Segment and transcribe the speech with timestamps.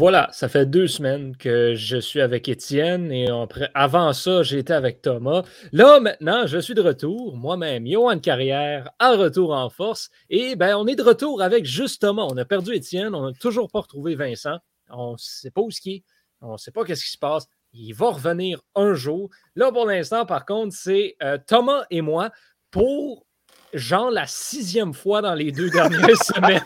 [0.00, 3.28] Voilà, ça fait deux semaines que je suis avec Étienne et
[3.74, 5.42] avant ça, j'étais avec Thomas.
[5.72, 10.08] Là, maintenant, je suis de retour, moi-même, Johan Carrière, en retour en force.
[10.30, 12.22] Et ben, on est de retour avec juste Thomas.
[12.22, 14.56] On a perdu Étienne, on n'a toujours pas retrouvé Vincent.
[14.88, 16.04] On ne sait pas où ce qui est,
[16.40, 17.46] on ne sait pas qu'est-ce qui se passe.
[17.74, 19.28] Il va revenir un jour.
[19.54, 22.30] Là, pour l'instant, par contre, c'est euh, Thomas et moi
[22.70, 23.26] pour
[23.72, 26.62] genre la sixième fois dans les deux dernières semaines.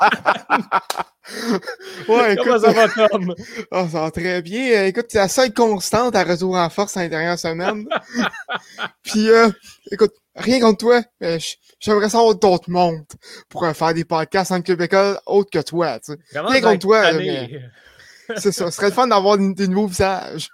[2.09, 3.35] ouais, Comment ça va, Tom?
[3.71, 4.85] Oh, ça va très bien.
[4.85, 7.87] Écoute, c'est la seule constante à retour en force dans les dernières semaines.
[9.03, 9.51] Puis, euh,
[9.91, 11.39] écoute, rien contre toi, mais
[11.81, 13.05] j'aimerais savoir d'autres mondes
[13.49, 15.99] pour euh, faire des podcasts en École autres que toi.
[16.01, 16.41] Tu sais.
[16.41, 17.61] Rien contre toi, mais...
[18.37, 18.71] c'est ça.
[18.71, 20.49] Ce serait le fun d'avoir des nouveaux visages.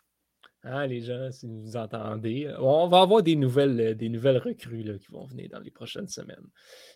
[0.62, 4.36] Ah, les gens, si vous entendez, euh, on va avoir des nouvelles, euh, des nouvelles
[4.36, 6.46] recrues là, qui vont venir dans les prochaines semaines.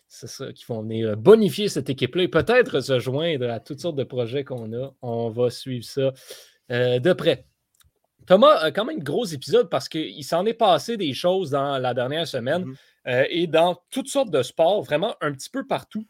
[0.07, 3.79] C'est ça, qui vont venir euh, bonifier cette équipe-là et peut-être se joindre à toutes
[3.79, 4.93] sortes de projets qu'on a.
[5.01, 6.13] On va suivre ça
[6.69, 7.45] de près.
[8.27, 12.27] Thomas, quand même, gros épisode parce qu'il s'en est passé des choses dans la dernière
[12.27, 12.65] semaine
[13.05, 13.27] mm-hmm.
[13.29, 16.05] et dans toutes sortes de sports, vraiment un petit peu partout.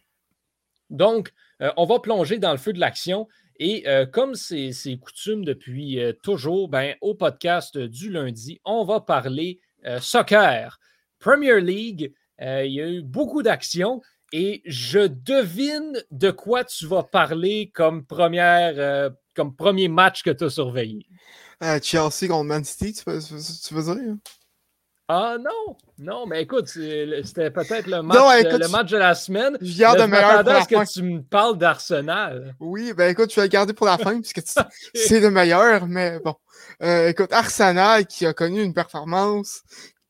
[0.90, 1.34] Donc,
[1.78, 3.28] on va plonger dans le feu de l'action.
[3.58, 9.00] Et euh, comme c'est coutume depuis euh, toujours, ben, au podcast du lundi, on va
[9.00, 10.80] parler euh, soccer.
[11.20, 14.02] Premier League, il y a eu beaucoup d'actions
[14.34, 21.08] et je devine de quoi tu vas parler comme, premier match que tu as surveillé.
[21.82, 24.16] Chelsea contre Man City, tu veux, tu veux dire?
[25.08, 29.56] Ah non, non, mais écoute, c'était peut-être le, match, le match de la semaine.
[29.62, 32.56] Je viens de meilleur pour que tu me parles d'Arsenal.
[32.60, 34.42] Oui, ben écoute, je vais le garder pour la fin puisque
[34.96, 36.34] c'est le meilleur, mais bon.
[36.82, 39.62] Euh, écoute, Arsenal qui a connu une performance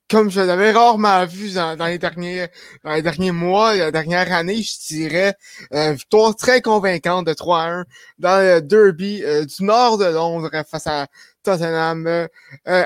[0.10, 2.48] comme je l'avais rarement vu dans, les derniers
[2.84, 5.34] dans les derniers mois, la dernière année, je dirais,
[5.74, 7.86] euh, victoire très convaincante de 3-1
[8.20, 11.08] dans le derby euh, du nord de Londres face à
[11.44, 12.06] Tottenham.
[12.08, 12.86] Euh,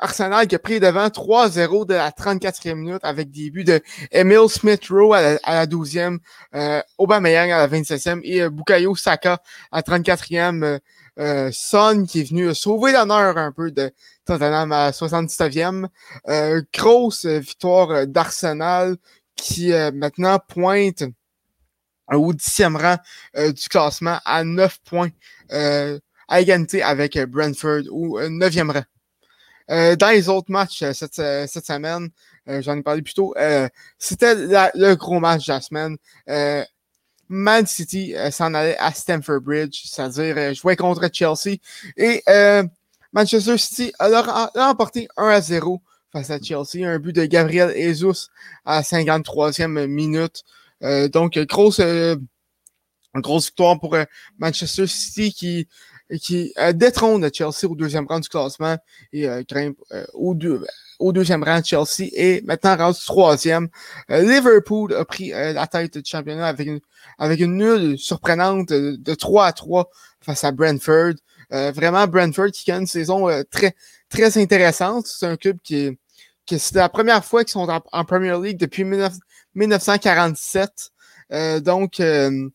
[0.00, 3.80] Arsenal qui a pris devant 3-0 de la 34e minute avec des buts de
[4.10, 6.18] Emil Smith-Rowe à, la 12e,
[6.54, 9.40] euh, Aubameyang à la 27e et euh, Bukayo Saka
[9.70, 10.64] à 34e.
[10.64, 10.78] Euh,
[11.18, 13.92] euh, Son qui est venu sauver l'honneur un peu de
[14.24, 15.86] Tottenham à 79e.
[16.28, 18.96] Euh, grosse victoire d'Arsenal
[19.36, 21.04] qui maintenant pointe
[22.12, 22.96] au 10e rang
[23.52, 25.10] du classement à 9 points
[25.50, 28.84] à égalité avec Brentford au 9e rang.
[29.70, 32.10] Euh, dans les autres matchs euh, cette, euh, cette semaine,
[32.46, 33.32] j'en ai parlé plus tôt,
[33.96, 35.96] c'était le gros match de la semaine.
[37.28, 41.58] Man City s'en allait à Stamford Bridge, c'est-à-dire jouer contre Chelsea.
[41.96, 42.24] Et
[43.12, 45.80] Manchester City a, remporté 1 à 0
[46.10, 46.84] face à Chelsea.
[46.84, 48.30] Un but de Gabriel Jesus
[48.64, 50.42] à la 53e minute.
[51.12, 51.80] donc, grosse,
[53.14, 53.96] grosse victoire pour
[54.40, 55.68] Manchester City qui
[56.18, 58.76] qui euh, détrône Chelsea au deuxième rang du classement
[59.12, 60.64] et euh, grimpe euh, au, deux,
[60.98, 63.68] au deuxième rang de Chelsea et maintenant rendu troisième.
[64.10, 66.80] Euh, Liverpool a pris la tête du championnat avec une,
[67.18, 69.90] avec une nulle surprenante de, 3 à 3
[70.22, 71.14] face à Brentford.
[71.50, 73.74] vraiment, Brentford qui a une saison très,
[74.08, 75.06] très intéressante.
[75.06, 75.98] C'est un club qui est,
[76.46, 80.90] qui c'est la première fois qu'ils sont en, Premier League depuis 1947.
[81.32, 82.48] Euh, donc, euh,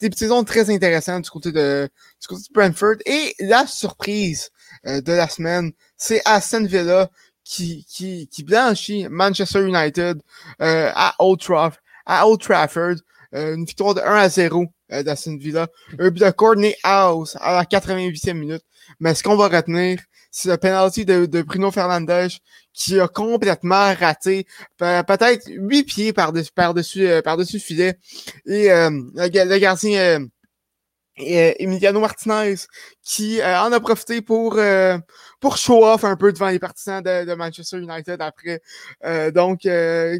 [0.00, 1.88] des saisons très intéressantes du côté de,
[2.20, 2.96] du côté de Brentford.
[3.06, 4.50] Et la surprise
[4.86, 7.08] euh, de la semaine, c'est Aston Villa
[7.44, 10.20] qui, qui, qui blanchit Manchester United
[10.60, 12.96] euh, à, Old Trafford, à Old Trafford.
[13.32, 15.68] une victoire de 1 à 0 d'Aston Villa.
[15.98, 18.62] Un but de Courtney House à la 88e minute.
[18.98, 22.30] Mais ce qu'on va retenir, c'est le penalty de, de, Bruno Fernandes
[22.72, 24.46] qui a complètement raté
[24.78, 27.98] peut-être huit pieds par-dessus par -dessus, euh, par -dessus filet.
[28.46, 30.26] Et euh, le, gardien euh,
[31.58, 32.54] Emiliano Martinez
[33.02, 34.58] qui en a profité pour
[35.40, 38.62] pour show off un peu devant les partisans de, de Manchester United après.
[39.32, 39.68] donc,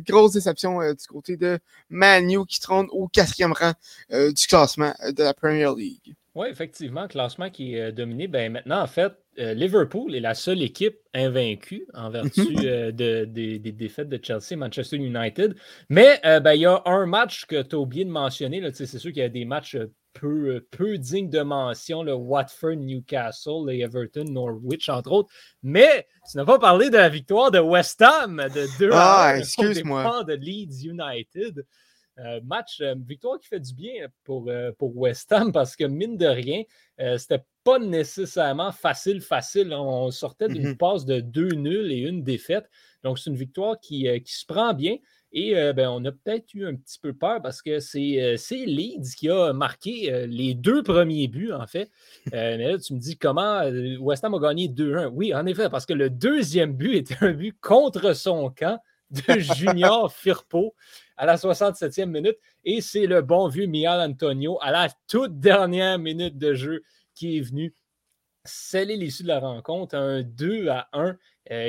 [0.06, 1.58] grosse déception du côté de
[1.88, 3.72] Manu qui trône au quatrième rang
[4.10, 6.14] du classement de la Premier League.
[6.34, 8.28] Oui, effectivement, classement qui est dominé.
[8.28, 13.58] Ben, maintenant, en fait, euh, Liverpool est la seule équipe invaincue en vertu euh, des
[13.58, 15.54] défaites de Chelsea et Manchester United.
[15.88, 18.62] Mais euh, ben, il y a un match que tu as oublié de mentionner.
[18.72, 19.76] C'est sûr qu'il y a des matchs
[20.12, 25.30] peu, peu dignes de mention, le Watford, Newcastle, les Everton, Norwich, entre autres.
[25.62, 30.24] Mais tu n'as pas parlé de la victoire de West Ham de 2 ah, excuse-moi.
[30.24, 31.64] de Leeds United.
[32.44, 36.62] Match, victoire qui fait du bien pour, pour West Ham parce que mine de rien,
[37.17, 39.72] c'était pas nécessairement facile, facile.
[39.75, 42.69] On sortait d'une mmh passe de deux nuls et une défaite.
[43.02, 44.96] Donc, c'est une victoire qui, euh, qui, se prend bien.
[45.32, 48.37] Et euh, ben, on a peut-être eu un petit peu peur parce que c'est euh,
[48.50, 51.90] Leeds qui a marqué euh, les deux premiers buts, en fait.
[52.32, 53.62] mais là, tu me dis comment
[54.00, 55.06] West Ham a gagné 2-1.
[55.12, 59.38] Oui, en effet, parce que le deuxième but était un but contre son camp de
[59.38, 60.74] Junior Firpo
[61.16, 62.36] à la 67e minute.
[62.64, 66.82] Et c'est le bon vieux Mial Antonio à la toute dernière minute de jeu
[67.14, 67.74] qui est venu
[68.44, 71.16] sceller l'issue de la rencontre, un 2 à 1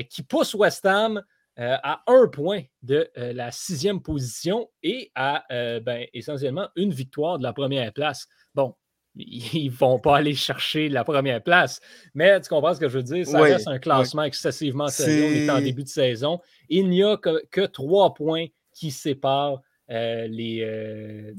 [0.03, 1.21] qui pousse West Ham
[1.59, 6.91] euh, à un point de euh, la sixième position et à euh, ben, essentiellement une
[6.91, 8.27] victoire de la première place.
[8.55, 8.73] Bon,
[9.15, 11.79] ils ne vont pas aller chercher la première place,
[12.13, 13.27] mais tu comprends ce que je veux dire?
[13.27, 15.25] Ça reste un classement excessivement sérieux.
[15.25, 16.39] On est en début de saison.
[16.69, 21.33] Il n'y a que, trois points qui séparent les,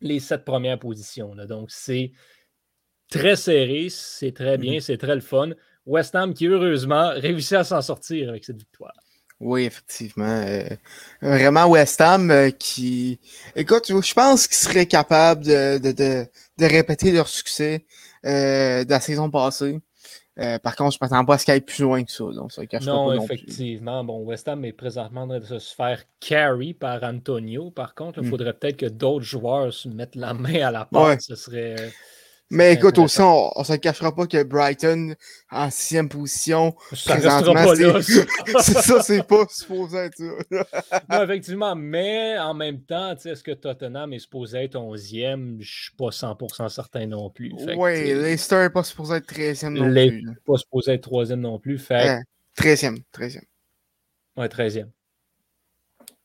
[0.00, 1.34] les sept premières positions.
[1.46, 2.12] Donc, c'est
[3.10, 4.80] très serré, c'est très bien, mm-hmm.
[4.80, 5.50] c'est très le fun.
[5.86, 8.92] West Ham qui, heureusement, réussit à s'en sortir avec cette victoire.
[9.40, 10.42] Oui, effectivement.
[10.46, 10.68] Euh,
[11.22, 13.20] vraiment, West Ham euh, qui.
[13.54, 16.26] Écoute, je pense qu'ils seraient capables de, de, de,
[16.58, 17.84] de, répéter leur succès
[18.24, 19.80] euh, de la saison passée.
[20.36, 22.24] par contre, je ne m'attends pas à ce qu'il aille plus loin que ça.
[22.24, 24.02] Donc, ça non, effectivement.
[24.02, 27.70] bon, West Ham est présentement en train de se faire carry par Antonio.
[27.70, 28.30] Par contre, il hmm.
[28.30, 31.20] faudrait peut-être que d'autres joueurs se mettent la main à la porte.
[31.20, 31.76] Ce serait.
[32.50, 35.14] Mais écoute, aussi, on, ne se cachera pas que Brighton,
[35.50, 37.74] en sixième position, ça présentement,
[38.62, 40.64] c'est ça, c'est pas supposé être ça.
[41.10, 45.58] non, effectivement, mais en même temps, est-ce que Tottenham est supposé être onzième?
[45.60, 47.52] Je suis pas 100% certain non plus.
[47.76, 50.24] Oui, Leicester n'est pas supposé être treizième non plus.
[50.46, 51.78] pas supposé être troisième non plus.
[51.78, 52.22] Fait...
[52.56, 53.44] Treizième, treizième.
[54.36, 54.90] Ouais, treizième.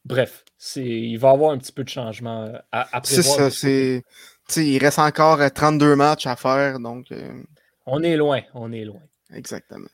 [0.05, 0.43] Bref,
[0.75, 4.03] il va y avoir un petit peu de changement à, à C'est ça, c'est
[4.55, 7.11] il reste encore 32 euh, matchs à faire, donc.
[7.11, 7.43] Euh,
[7.85, 9.01] on est loin, on est loin.
[9.33, 9.87] Exactement.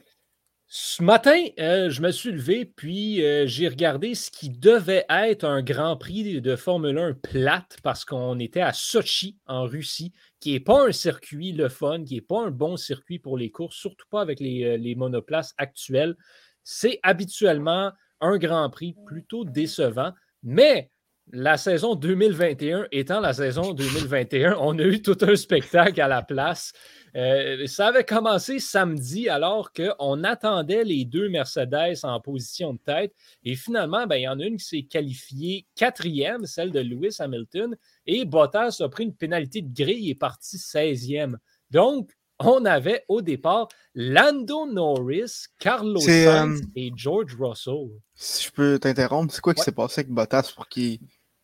[0.68, 5.64] Ce matin, euh, je me suis levé, puis j'ai regardé ce qui devait être un
[5.64, 10.60] Grand Prix de Formule 1 plate, parce qu'on était à Sochi, en Russie, qui n'est
[10.60, 14.06] pas un circuit le fun, qui n'est pas un bon circuit pour les courses, surtout
[14.12, 16.16] pas avec les, les monoplaces actuelles.
[16.64, 17.92] C'est habituellement
[18.22, 20.14] un Grand Prix plutôt décevant,
[20.44, 20.92] mais
[21.32, 26.22] la saison 2021 étant la saison 2021, on a eu tout un spectacle à la
[26.22, 26.74] place.
[27.16, 33.14] Euh, ça avait commencé samedi alors qu'on attendait les deux Mercedes en position de tête.
[33.44, 37.18] Et finalement, ben, il y en a une qui s'est qualifiée quatrième, celle de Lewis
[37.20, 37.76] Hamilton.
[38.06, 41.36] Et Bottas a pris une pénalité de grille et est parti 16e.
[41.72, 47.90] Donc, on avait au départ Lando Norris, Carlos Sainz euh, et George Russell.
[48.16, 51.00] Si je peux t'interrompre, c'est quoi qui s'est passé avec Bottas pour qu'il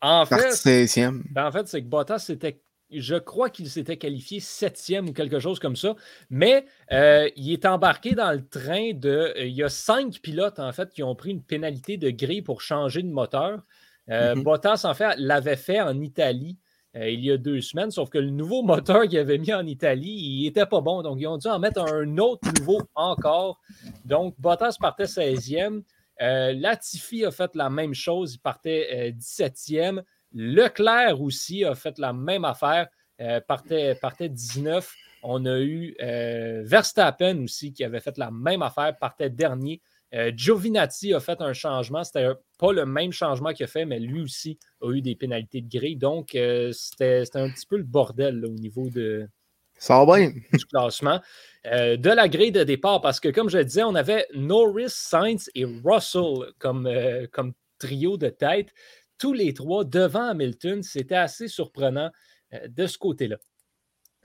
[0.06, 0.36] en fait,
[1.32, 2.62] ben, en fait, c'est que Bottas c'était
[2.92, 5.96] je crois qu'il s'était qualifié septième ou quelque chose comme ça,
[6.30, 9.10] mais euh, il est embarqué dans le train de.
[9.10, 12.42] Euh, il y a cinq pilotes, en fait, qui ont pris une pénalité de grille
[12.42, 13.64] pour changer de moteur.
[14.10, 14.44] Euh, mm-hmm.
[14.44, 16.58] Bottas, en fait, l'avait fait en Italie
[16.98, 20.16] il y a deux semaines, sauf que le nouveau moteur qu'il avait mis en Italie,
[20.18, 21.02] il n'était pas bon.
[21.02, 23.60] Donc, ils ont dû en mettre un autre nouveau encore.
[24.06, 25.82] Donc, Bottas partait 16e.
[26.22, 30.00] Euh, Latifi a fait la même chose, il partait 17e.
[30.00, 30.02] Euh,
[30.34, 32.88] Leclerc aussi a fait la même affaire,
[33.22, 34.94] euh, partait, partait 19.
[35.24, 39.82] On a eu Verstappen aussi qui avait fait la même affaire, partait dernier.
[40.12, 42.04] Giovinazzi a fait un changement.
[42.04, 42.30] C'était
[42.60, 45.70] pas le même changement qu'il a fait, mais lui aussi a eu des pénalités de
[45.70, 45.96] grille.
[45.96, 46.38] Donc,
[46.74, 49.28] c'était un petit peu le bordel au niveau de,
[49.78, 50.32] ça va bien.
[50.54, 51.22] du classement.
[51.66, 54.90] Euh, de la grille de départ parce que, comme je le disais, on avait Norris,
[54.90, 57.26] Sainz et Russell comme, euh,
[57.80, 58.70] trio de tête.
[59.18, 60.84] Tous les trois devant Hamilton.
[60.84, 62.12] C'était assez surprenant
[62.54, 63.38] euh, de ce côté-là.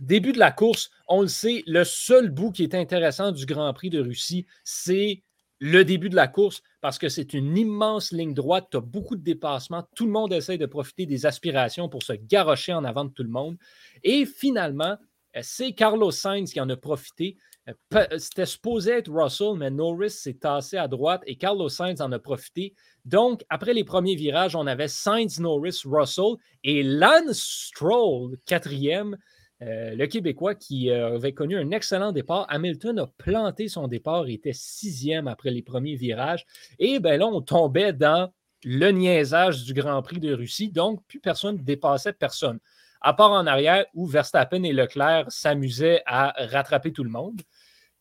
[0.00, 3.73] Début de la course, on le sait, le seul bout qui est intéressant du Grand
[3.75, 5.23] Prix de Russie, c'est
[5.59, 8.69] le début de la course parce que c'est une immense ligne droite.
[8.71, 9.87] Tu as beaucoup de dépassements.
[9.95, 13.23] Tout le monde essaie de profiter des aspirations pour se garrocher en avant de tout
[13.23, 13.59] le monde.
[14.02, 14.97] Et finalement,
[15.42, 17.37] c'est Carlos Sainz qui en a profité.
[17.68, 22.10] Euh, c'était supposé être Russell, mais Norris s'est tassé à droite et Carlos Sainz en
[22.12, 22.75] a profité.
[23.04, 26.34] Donc, après les premiers virages, on avait Sainz, Norris, Russell
[26.64, 29.16] et Lance Stroll, quatrième.
[29.62, 32.46] Euh, le Québécois qui avait connu un excellent départ.
[32.49, 36.46] Hamilton a planté son départ, il était sixième après les premiers virages.
[36.78, 38.32] Et bien là, on tombait dans
[38.64, 40.70] le niaisage du Grand Prix de Russie.
[40.70, 42.58] Donc, plus personne ne dépassait personne
[43.00, 47.40] à part en arrière où Verstappen et Leclerc s'amusaient à rattraper tout le monde.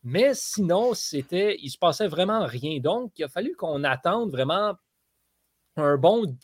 [0.02, 2.80] Mais sinon, c'était, il se passait vraiment rien.
[2.80, 4.74] Donc, il a fallu qu'on attende vraiment
[5.76, 6.36] un bon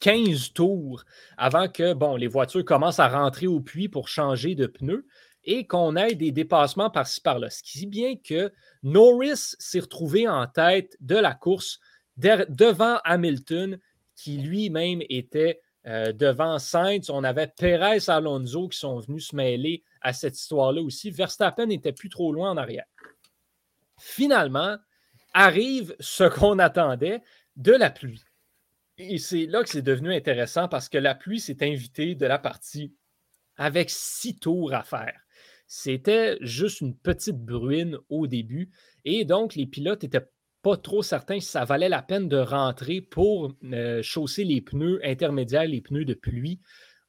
[0.00, 1.04] 15 tours
[1.36, 5.06] avant que bon, les voitures commencent à rentrer au puits pour changer de pneus
[5.44, 7.50] et qu'on ait des dépassements par-ci par-là.
[7.50, 11.78] Ce qui dit bien que Norris s'est retrouvé en tête de la course
[12.16, 13.78] devant Hamilton,
[14.16, 17.10] qui lui-même était euh, devant Sainz.
[17.10, 21.10] On avait Perez Alonso qui sont venus se mêler à cette histoire-là aussi.
[21.10, 22.86] Verstappen n'était plus trop loin en arrière.
[23.98, 24.76] Finalement,
[25.32, 27.22] arrive ce qu'on attendait
[27.56, 28.24] de la pluie.
[28.98, 32.38] Et c'est là que c'est devenu intéressant parce que la pluie s'est invitée de la
[32.38, 32.94] partie
[33.56, 35.20] avec six tours à faire.
[35.66, 38.70] C'était juste une petite bruine au début.
[39.04, 40.28] Et donc, les pilotes n'étaient
[40.66, 44.98] pas trop certains si ça valait la peine de rentrer pour euh, chausser les pneus
[45.04, 46.58] intermédiaires, les pneus de pluie.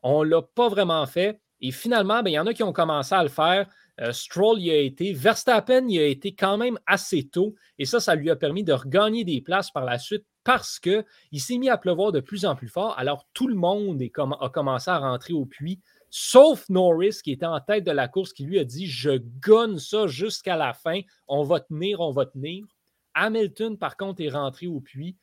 [0.04, 1.42] On ne l'a pas vraiment fait.
[1.60, 3.68] Et finalement, ben, il y en a qui ont commencé à le faire.
[4.00, 5.12] Euh, Stroll y a été.
[5.12, 7.56] Verstappen y a été quand même assez tôt.
[7.80, 11.04] Et ça, ça lui a permis de regagner des places par la suite parce qu'il
[11.40, 12.94] s'est mis à pleuvoir de plus en plus fort.
[13.00, 14.00] Alors, tout le monde
[14.40, 15.80] a commencé à rentrer au puits,
[16.12, 19.80] sauf Norris qui était en tête de la course, qui lui a dit Je gonne
[19.80, 21.02] ça jusqu'à la fin.
[21.28, 22.64] On va tenir, on va tenir.
[23.18, 25.18] Hamilton, par contre, est rentré au puits.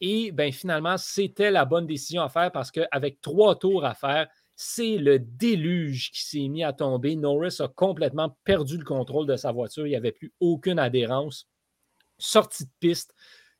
[0.00, 4.28] Et ben, finalement, c'était la bonne décision à faire parce qu'avec trois tours à faire,
[4.54, 7.16] c'est le déluge qui s'est mis à tomber.
[7.16, 9.86] Norris a complètement perdu le contrôle de sa voiture.
[9.86, 11.48] Il n'y avait plus aucune adhérence.
[12.18, 13.14] Sortie de piste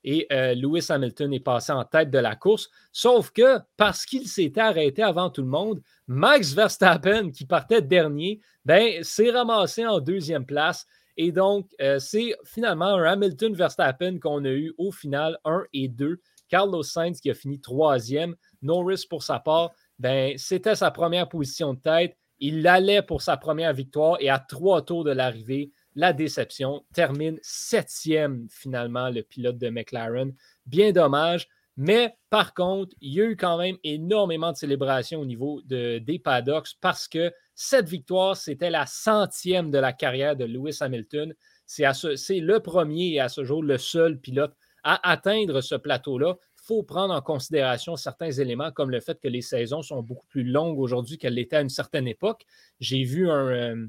[0.04, 2.71] et euh, Lewis Hamilton est passé en tête de la course.
[2.92, 8.40] Sauf que parce qu'il s'était arrêté avant tout le monde, Max Verstappen, qui partait dernier,
[8.64, 10.87] ben, s'est ramassé en deuxième place.
[11.19, 15.89] Et donc, euh, c'est finalement un Hamilton Verstappen qu'on a eu au final 1 et
[15.89, 16.21] 2.
[16.49, 18.37] Carlos Sainz qui a fini troisième.
[18.63, 22.17] Norris, pour sa part, ben, c'était sa première position de tête.
[22.39, 26.85] Il allait pour sa première victoire et à trois tours de l'arrivée, la déception.
[26.95, 30.33] Termine septième finalement le pilote de McLaren.
[30.67, 31.49] Bien dommage.
[31.77, 35.99] Mais par contre, il y a eu quand même énormément de célébrations au niveau de,
[35.99, 41.35] des paddocks parce que cette victoire, c'était la centième de la carrière de Lewis Hamilton.
[41.67, 41.91] C'est
[42.38, 46.37] le premier et à ce jour le seul pilote à atteindre ce plateau-là.
[46.38, 50.29] Il faut prendre en considération certains éléments comme le fait que les saisons sont beaucoup
[50.29, 52.47] plus longues aujourd'hui qu'elles l'étaient à une certaine époque.
[52.79, 53.87] J'ai vu un, euh,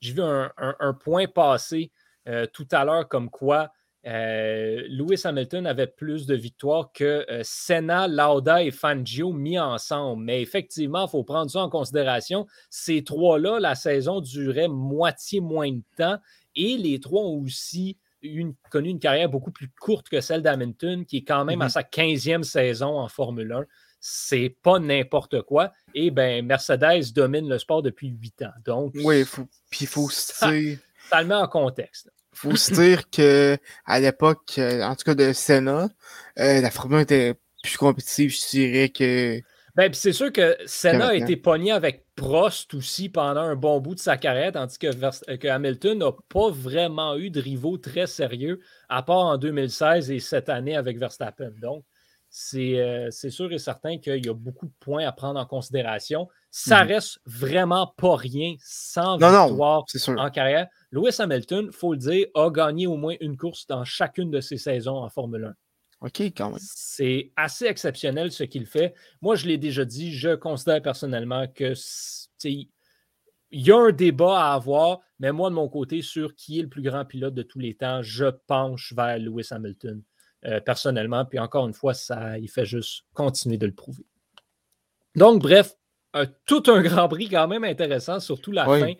[0.00, 1.90] vu un, point passer
[2.28, 3.72] euh, tout à l'heure comme quoi
[4.06, 10.24] euh, Lewis Hamilton avait plus de victoires que euh, Senna, Lauda et Fangio mis ensemble.
[10.24, 12.46] Mais effectivement, il faut prendre ça en considération.
[12.68, 16.18] Ces trois-là, la saison durait moitié moins de temps
[16.56, 17.98] et les trois ont aussi
[18.70, 21.70] connu une carrière beaucoup plus courte que celle d'Hamilton, qui est quand même à mm-hmm.
[21.70, 23.64] sa 15e saison en Formule 1
[24.04, 25.72] c'est pas n'importe quoi.
[25.94, 28.50] Et ben Mercedes domine le sport depuis huit ans.
[28.64, 29.24] Donc, oui,
[29.70, 30.72] puis il faut dire.
[31.08, 32.10] Ça le met en contexte.
[32.32, 35.88] Il faut se dire qu'à l'époque, euh, en tout cas de Senna,
[36.38, 39.40] euh, la Formule 1 était plus compétitive, je dirais que.
[39.74, 43.94] Ben, c'est sûr que Senna a été pogné avec Prost aussi pendant un bon bout
[43.94, 48.60] de sa carrière, tandis que, que Hamilton n'a pas vraiment eu de rivaux très sérieux,
[48.90, 51.52] à part en 2016 et cette année avec Verstappen.
[51.62, 51.84] Donc,
[52.54, 56.28] euh, c'est sûr et certain qu'il y a beaucoup de points à prendre en considération.
[56.50, 56.92] Ça mhm.
[56.92, 59.84] reste vraiment pas rien sans victoire
[60.16, 60.68] en carrière.
[60.92, 64.40] Lewis Hamilton, il faut le dire, a gagné au moins une course dans chacune de
[64.40, 65.54] ses saisons en Formule
[66.00, 66.06] 1.
[66.06, 66.58] OK, quand même.
[66.60, 68.94] C'est assez exceptionnel ce qu'il fait.
[69.20, 71.74] Moi, je l'ai déjà dit, je considère personnellement que
[72.44, 76.62] il y a un débat à avoir, mais moi, de mon côté, sur qui est
[76.62, 80.02] le plus grand pilote de tous les temps, je penche vers Lewis Hamilton.
[80.44, 81.24] Euh, personnellement.
[81.24, 84.04] Puis encore une fois, ça, il fait juste continuer de le prouver.
[85.14, 85.76] Donc, bref,
[86.46, 88.92] tout un Grand Prix quand même intéressant, surtout la fin,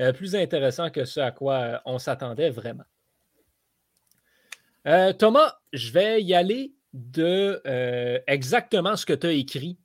[0.00, 2.84] euh, plus intéressant que ce à quoi euh, on s'attendait vraiment.
[5.18, 7.60] Thomas, je vais y aller de
[8.26, 9.78] exactement ce que tu as écrit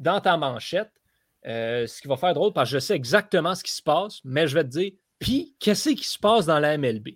[0.00, 0.90] dans ta manchette.
[1.44, 4.48] ce qui va faire drôle parce que je sais exactement ce qui se passe, mais
[4.48, 4.90] je vais te dire,
[5.20, 7.10] puis qu'est-ce qui se passe dans la MLB?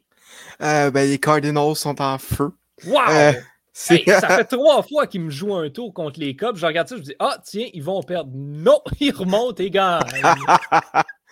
[0.61, 2.53] ben, les Cardinals sont en feu.
[2.87, 3.01] Wow!
[3.11, 3.33] Euh,
[3.73, 6.57] ça fait trois fois qu'ils me jouent un tour contre les Cubs.
[6.57, 8.31] Je regarde ça, je me dis Ah, tiens, ils vont perdre.
[8.35, 10.05] Non, ils remontent et gagnent.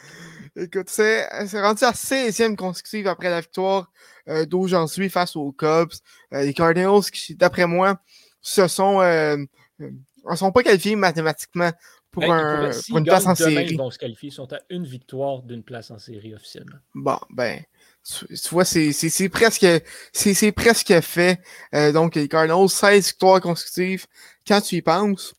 [0.54, 3.90] Écoute, c'est rendu à 16e consécutive après la victoire
[4.28, 5.92] euh, suis face aux Cubs.
[6.32, 8.00] Euh, les Cardinals, qui, d'après moi,
[8.40, 9.36] se sont, euh,
[9.80, 11.72] euh sont pas qualifiés mathématiquement
[12.10, 13.66] pour, ben, un, pour une place en série.
[13.70, 14.28] Ils vont se qualifier.
[14.28, 16.76] Ils sont à une victoire d'une place en série officiellement.
[16.94, 17.62] Bon, ben,
[18.04, 19.66] tu, vois, c'est presque,
[20.12, 21.40] c'est presque fait.
[21.74, 24.06] Euh, donc, les Cardinals, 16 victoires consécutives.
[24.46, 25.34] Quand tu y penses,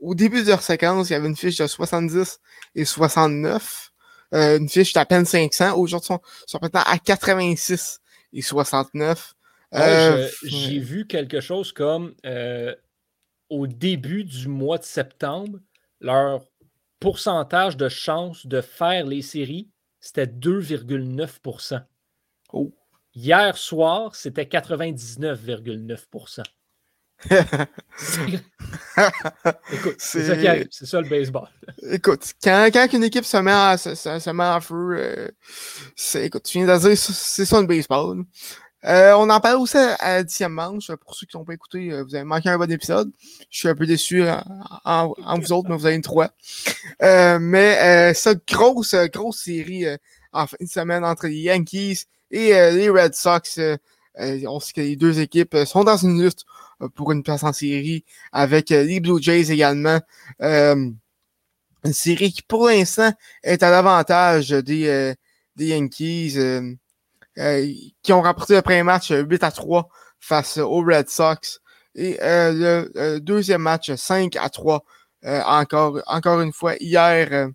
[0.00, 2.40] au début de leur séquence, il y avait une fiche de 70
[2.74, 3.92] et 69.
[4.36, 5.76] Euh, une fiche d'à peine 500.
[5.76, 8.00] Aujourd'hui, ils sont, maintenant à 86
[8.32, 9.34] et 69.
[9.74, 12.14] Euh, j'ai vu quelque chose comme
[13.48, 15.58] au début du mois de septembre,
[16.00, 16.44] leur
[17.00, 19.68] pourcentage de chance de faire les séries,
[20.00, 21.82] c'était 2,9
[22.52, 22.74] Oh.
[23.14, 26.55] Hier soir, c'était 99,9
[29.72, 31.48] Écoute, c'est ça qui arrive, c'est ça le baseball.
[31.90, 35.28] Écoute, quand, quand une équipe se met, à, se, se met en feu, euh,
[36.14, 38.24] écoute, tu viens de dire, c'est ça le baseball.
[38.86, 40.92] Euh, on en parle aussi à, la dixième manche.
[41.04, 43.10] Pour ceux qui n'ont pas écouté, euh, vous avez manqué un bon épisode.
[43.50, 44.24] Je suis un peu déçu
[44.84, 46.30] en, vous autres, mais vous avez une trois.
[47.02, 49.86] Euh, mais cette grosse, grosse série
[50.32, 53.58] en fin de semaine entre les Yankees et les Red Sox,
[54.18, 56.44] on sait que les deux équipes sont dans une lutte
[56.94, 60.00] pour une place en série avec les Blue Jays également.
[60.40, 60.96] une
[61.92, 65.14] série qui, pour l'instant, est à l'avantage des,
[65.58, 66.38] Yankees.
[67.38, 67.70] Euh,
[68.02, 69.88] qui ont remporté le premier match 8 euh, à 3
[70.20, 71.60] face aux Red Sox.
[71.94, 74.82] Et euh, le deuxième match 5 à 3
[75.24, 77.48] encore, encore une fois hier.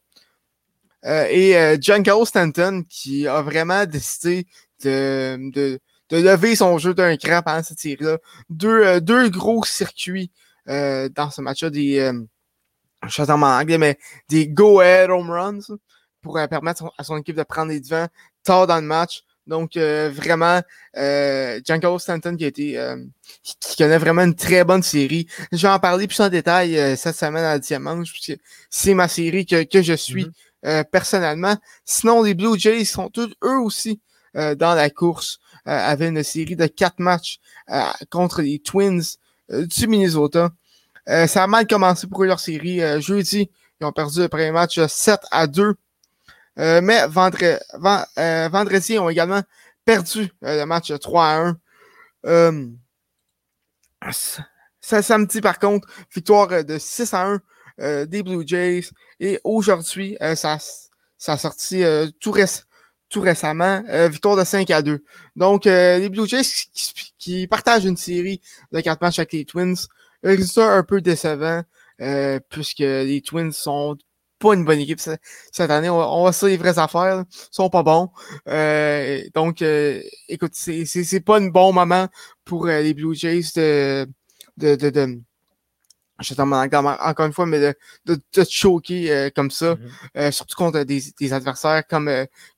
[1.04, 4.46] et Giancarlo Stanton qui a vraiment décidé
[4.84, 5.80] de,
[6.12, 8.18] de lever son jeu d'un cran pendant cette série-là.
[8.50, 10.32] Deux, deux gros circuits
[10.68, 12.12] dans ce match-là, des
[13.08, 13.98] je suis en anglais, mais
[14.30, 15.78] des go-ahead home runs
[16.22, 18.08] pour permettre à son équipe de prendre les devants
[18.44, 19.24] tard dans le match.
[19.48, 20.62] Donc, euh, vraiment,
[20.98, 22.96] euh, Giancarlo Stanton qui a été, euh,
[23.44, 25.28] qui, connaît vraiment une très bonne série.
[25.52, 28.02] Je vais en parler plus en détail euh, cette semaine à la diamant,
[28.70, 30.28] c'est ma série que, que je suis
[30.64, 30.86] mm-hmm.
[30.86, 31.58] personnellement.
[31.86, 34.00] Sinon, les Blue Jays sont tous eux aussi
[34.34, 37.40] dans la course avec une série de quatre matchs
[38.10, 39.04] contre les Twins
[39.50, 40.52] du Minnesota.
[41.06, 42.82] ça a mal commencé pour leur série.
[43.02, 43.50] jeudi,
[43.80, 45.76] ils ont perdu le premier match 7 à 2
[46.60, 49.42] euh, mais euh, vendredi, ils ont également
[49.86, 51.54] perdu euh, le match 3 à
[52.24, 52.72] 1.
[54.82, 57.40] ça, samedi, par contre, victoire de 6 à
[57.80, 58.90] 1 des Blue Jays.
[59.20, 60.58] Et aujourd'hui, ça,
[61.18, 61.84] ça a sorti
[62.20, 62.32] tout,
[63.12, 65.04] tout, récemment, victoire de 5 à 2.
[65.36, 66.42] Donc, les Blue Jays
[67.18, 69.76] qui, partagent une série de 4 matchs avec les Twins.
[70.24, 71.64] Résultat un peu décevant,
[72.50, 73.98] puisque les Twins sont
[74.42, 75.90] pas une bonne équipe cette année.
[75.90, 77.24] On, va se les vraies affaires.
[77.30, 78.10] Ils sont pas bons.
[78.50, 82.08] Euh, donc, euh, écoute, c'est pas un bon moment
[82.44, 84.08] pour euh, les Blue Jays de,
[84.58, 85.22] de, de, de
[86.22, 89.76] je encore, encore une fois, mais de, de, de choquer comme ça,
[90.16, 90.32] mm-hmm.
[90.32, 92.10] surtout contre des, des adversaires comme,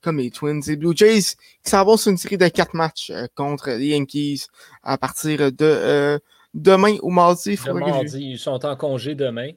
[0.01, 0.61] comme les Twins.
[0.67, 4.47] Les Blue Jays qui s'en vont sur une série de quatre matchs contre les Yankees
[4.83, 6.19] à partir de
[6.53, 7.59] demain ou mardi.
[7.65, 9.51] mardi, ils sont en congé demain.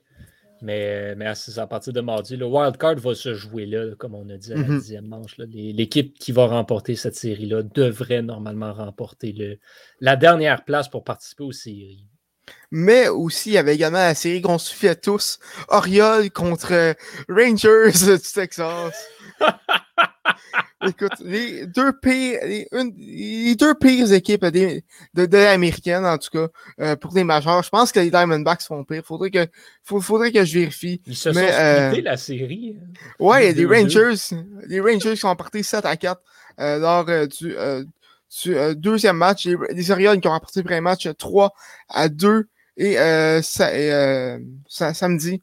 [0.62, 4.38] Mais, mais à partir de mardi, le wildcard va se jouer là, comme on a
[4.38, 4.78] dit à la mm-hmm.
[4.78, 5.36] dixième manche.
[5.36, 9.58] L'équipe qui va remporter cette série-là devrait normalement remporter le,
[10.00, 12.06] la dernière place pour participer aux séries.
[12.70, 15.38] Mais aussi, il y avait également la série qu'on suffit à tous.
[15.68, 16.94] Oriole contre
[17.28, 19.08] Rangers du Texas.
[20.86, 24.82] Écoute, les deux pires, les, deux pires équipes de,
[25.14, 26.48] de, l'américaine, en tout cas,
[26.80, 27.62] euh, pour des majeurs.
[27.62, 29.02] Je pense que les Diamondbacks font pire.
[29.04, 29.46] Faudrait que,
[29.82, 31.00] faudrait que je vérifie.
[31.06, 32.76] Ils se mais, sont euh, la série.
[32.78, 32.86] Hein.
[33.18, 34.36] Ouais, il y a des Rangers.
[34.66, 36.20] Les Rangers qui sont partis 7 à 4
[36.60, 37.56] euh, lors du,
[38.44, 39.46] du deuxième match.
[39.46, 41.52] Les, les Orioles qui ont remporté le premier match 3
[41.88, 42.48] à 2.
[42.78, 42.94] Et,
[43.42, 45.42] ça, et samedi,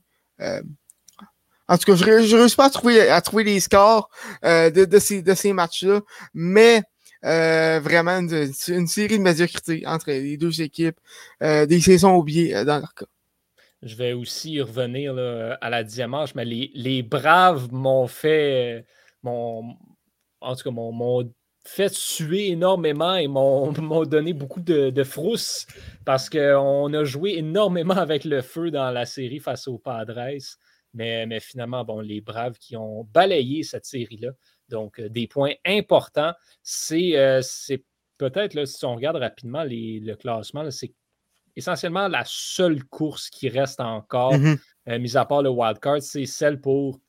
[1.67, 4.09] en tout cas, je ne réussis pas à trouver, à trouver les scores
[4.43, 6.01] euh, de, ces, de ces matchs-là,
[6.33, 6.83] mais
[7.25, 8.53] euh, vraiment une,
[8.87, 10.99] série de médiocrité entre les deux équipes,
[11.41, 13.05] euh, des saisons oubliées dans leur cas.
[13.81, 15.17] Je vais aussi revenir
[15.61, 18.85] à la dimanche, mais les, les Braves m'ont fait,
[19.23, 19.75] en
[20.55, 21.31] tout cas, m'ont
[21.63, 25.65] fait suer énormément et m'ont donné beaucoup de, de frousse
[26.05, 30.37] parce qu'on a joué énormément avec le feu dans la série face aux Padres.
[30.93, 34.29] Mais, finalement, bon, les Braves qui ont balayé cette série-là.
[34.69, 36.33] Donc, euh, des points importants.
[36.61, 37.41] C'est euh,
[38.17, 40.93] peut-être, si on regarde rapidement le classement, c'est
[41.55, 44.59] essentiellement la seule course qui reste encore, mm-hmm.
[44.89, 46.99] euh, mis à part le wildcard, c'est celle pour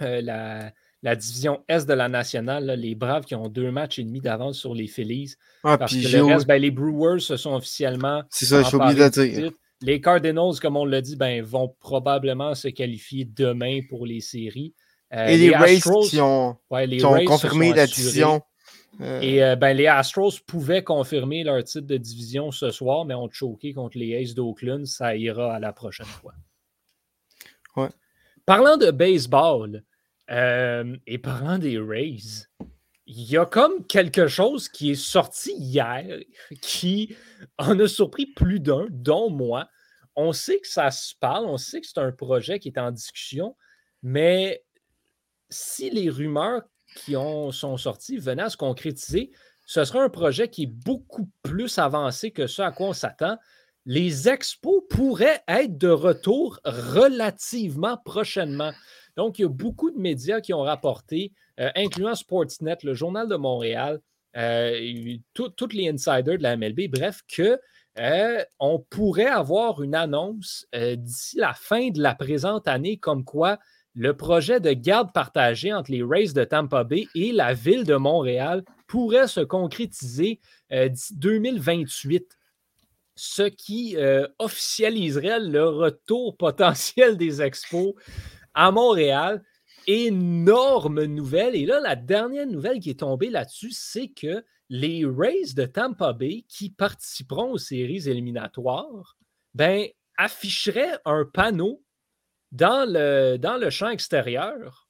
[0.00, 0.72] la,
[1.14, 2.74] division Est de la nationale.
[2.78, 5.34] les Braves qui ont deux matchs et demi d'avance sur les Phillies.
[5.62, 8.22] Ah, parce que le reste, ben, les Brewers se sont officiellement.
[8.30, 9.52] C'est ça, je oublié de dire.
[9.82, 14.74] Les Cardinals, comme on l'a dit, ben, vont probablement se qualifier demain pour les séries.
[15.12, 16.56] Euh, et les, Rays qui ont,
[17.26, 18.42] confirmé la division.
[19.00, 23.14] Euh, Et euh, ben, les Astros pouvaient confirmer leur titre de division ce soir, mais
[23.14, 24.86] ont choqué contre les Aces d'Oakland.
[24.86, 26.32] Ça ira à la prochaine fois.
[27.76, 27.90] Ouais.
[28.46, 29.82] Parlant de baseball
[30.28, 32.48] et parlant des Rays,
[33.06, 36.20] il y a comme quelque chose qui est sorti hier
[36.62, 37.14] qui
[37.58, 39.68] en a surpris plus d'un, dont moi.
[40.16, 42.92] On sait que ça se parle, on sait que c'est un projet qui est en
[42.92, 43.56] discussion,
[44.02, 44.64] mais
[45.50, 46.62] si les rumeurs
[46.96, 49.32] qui ont, sont sorties venaient à se concrétiser,
[49.66, 53.38] ce serait un projet qui est beaucoup plus avancé que ce à quoi on s'attend.
[53.86, 58.72] les expos pourraient être de retour relativement prochainement.
[59.16, 63.28] Donc, il y a beaucoup de médias qui ont rapporté, euh, incluant Sportsnet, le Journal
[63.28, 64.00] de Montréal,
[64.36, 67.60] euh, tous les insiders de la MLB, bref, que
[68.00, 68.44] euh,
[68.90, 73.60] pourrait avoir une annonce d'ici la fin de la présente année comme quoi
[73.94, 77.94] le projet de garde partagée entre les Rays de Tampa Bay et la ville de
[77.94, 80.40] Montréal pourrait se concrétiser
[80.72, 82.36] d'ici 2028
[83.14, 83.96] ce qui
[84.40, 87.94] officialiserait le retour potentiel des expos
[88.54, 89.42] à Montréal.
[89.86, 91.54] Énorme nouvelle.
[91.54, 96.12] Et là, la dernière nouvelle qui est tombée là-dessus, c'est que les Rays de Tampa
[96.12, 99.16] Bay qui participeront aux séries éliminatoires
[99.52, 99.86] ben,
[100.16, 101.82] afficheraient un panneau
[102.52, 104.88] dans le, dans le champ extérieur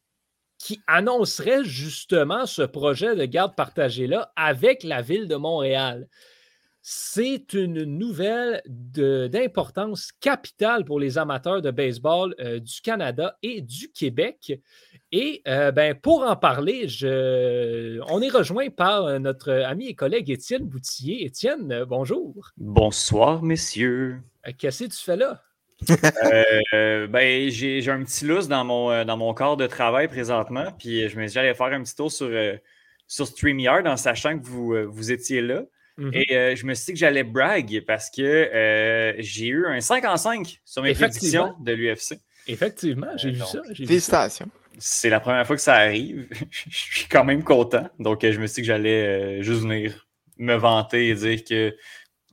[0.59, 6.09] qui annoncerait justement ce projet de garde partagée-là avec la ville de Montréal.
[6.87, 13.90] C'est une nouvelle d'importance capitale pour les amateurs de baseball euh, du Canada et du
[13.90, 14.61] Québec.
[15.11, 17.99] Et euh, ben, pour en parler, je...
[18.11, 21.25] on est rejoint par euh, notre ami et collègue Étienne Boutillier.
[21.25, 22.51] Étienne, bonjour.
[22.59, 24.20] Bonsoir, messieurs.
[24.59, 25.40] Qu'est-ce que tu fais là?
[27.09, 30.66] ben, j'ai un petit lousse dans mon, dans mon corps de travail présentement.
[30.79, 32.29] Puis je me suis dit, j'allais faire un petit tour sur,
[33.07, 35.62] sur StreamYard en sachant que vous, vous étiez là.
[35.96, 39.66] Mmh Et euh, je me suis dit que j'allais brag parce que euh, j'ai eu
[39.66, 42.18] un 5 en 5 sur mes prédictions de l'UFC.
[42.46, 43.62] Effectivement, j'ai vu ça.
[43.74, 44.48] Félicitations.
[44.78, 46.26] C'est la première fois que ça arrive.
[46.50, 47.88] je suis quand même content.
[48.00, 51.76] Donc, euh, je me suis dit que j'allais juste venir me vanter et dire que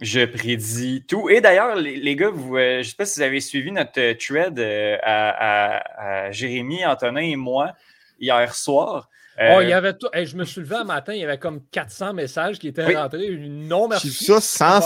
[0.01, 1.29] je prédis tout.
[1.29, 4.59] Et d'ailleurs, les, gars, vous, je ne sais pas si vous avez suivi notre thread
[5.03, 7.73] à Jérémy, Antonin et moi
[8.19, 9.09] hier soir.
[9.39, 10.07] Oh, il y euh, avait tout.
[10.13, 13.29] je me suis levé un matin, il y avait comme 400 messages qui étaient rentrés.
[13.37, 14.11] Non, merci.
[14.11, 14.81] Ça,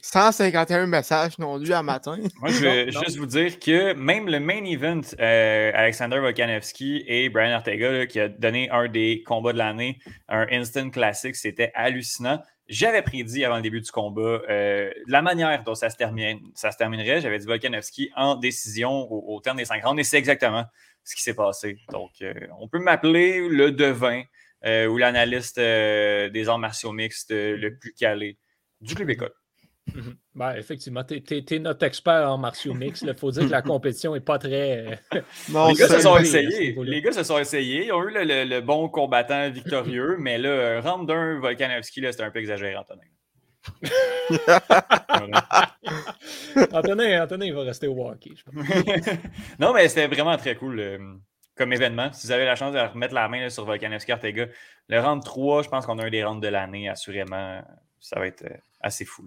[0.00, 2.16] 151 messages non lus un matin.
[2.40, 7.28] Moi, je vais juste vous dire que même le main event, euh, Alexander Volkanovski et
[7.28, 12.40] Brian Ortega, qui a donné un des combats de l'année, un instant classique, c'était hallucinant.
[12.68, 16.70] J'avais prédit avant le début du combat euh, la manière dont ça se, termine, ça
[16.70, 17.20] se terminerait.
[17.20, 20.64] J'avais dit Volkanovski en décision au, au terme des 5 rounds et c'est exactement
[21.04, 21.78] ce qui s'est passé.
[21.90, 24.22] Donc, euh, on peut m'appeler le devin
[24.64, 28.38] euh, ou l'analyste euh, des arts martiaux mixtes le plus calé
[28.80, 29.32] du club école.
[29.94, 30.16] Mhm.
[30.34, 33.04] Ben, effectivement, tu es, notre expert en martiaux mixtes.
[33.06, 35.00] Il faut dire que la compétition n'est pas très.
[35.12, 36.76] les gars se sont essayés.
[36.84, 37.86] Les gars se sont essayés.
[37.86, 42.38] Ils ont eu le, bon combattant victorieux, mais là, round d'un, Volkanovski, c'était un peu
[42.38, 43.02] exagéré, Antonin.
[46.72, 48.32] Antonin, Antonin, il va rester au hockey.
[49.58, 50.98] non, mais c'était vraiment très cool euh,
[51.56, 52.10] comme événement.
[52.12, 54.46] Si vous avez la chance de remettre la main sur Volkanovski Ortega,
[54.88, 57.62] le round 3, je pense qu'on a un des rounds de l'année, assurément.
[58.00, 59.24] Ça va être euh, assez fou.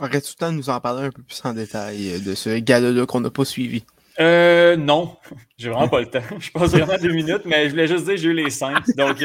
[0.00, 2.34] Aurais-tu tout le temps de nous en parler un peu plus en détail euh, de
[2.34, 3.84] ce gars-là qu'on n'a pas suivi?
[4.18, 5.16] Euh, non,
[5.58, 6.22] j'ai vraiment pas le temps.
[6.38, 8.84] Je passe vraiment deux minutes, mais je voulais juste dire que j'ai eu les cinq.
[8.96, 9.18] Donc,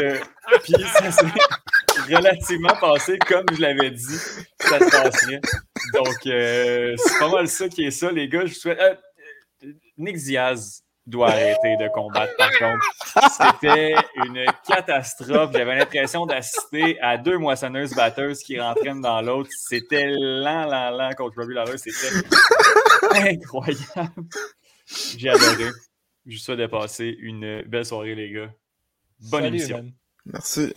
[0.64, 0.74] puis
[1.12, 1.12] ça
[2.10, 4.18] relativement passé comme je l'avais dit
[4.60, 5.42] ça se passerait.
[5.94, 8.46] Donc, euh, c'est pas mal ça qui est ça, les gars.
[8.46, 8.80] Je souhaite.
[8.80, 13.50] Euh, Nick Diaz doit arrêter de combattre, par contre.
[13.58, 15.52] C'était une catastrophe.
[15.54, 19.50] J'avais l'impression d'assister à deux moissonneuses batteuses qui rentraient dans l'autre.
[19.52, 21.78] C'était lent, lent, lent contre Robbie Lawler.
[21.78, 22.26] C'était
[23.12, 24.28] incroyable.
[25.18, 25.72] J'ai adoré.
[26.26, 28.54] Je souhaite de passer une belle soirée, les gars.
[29.20, 29.92] Bonne émission.
[30.26, 30.74] Merci.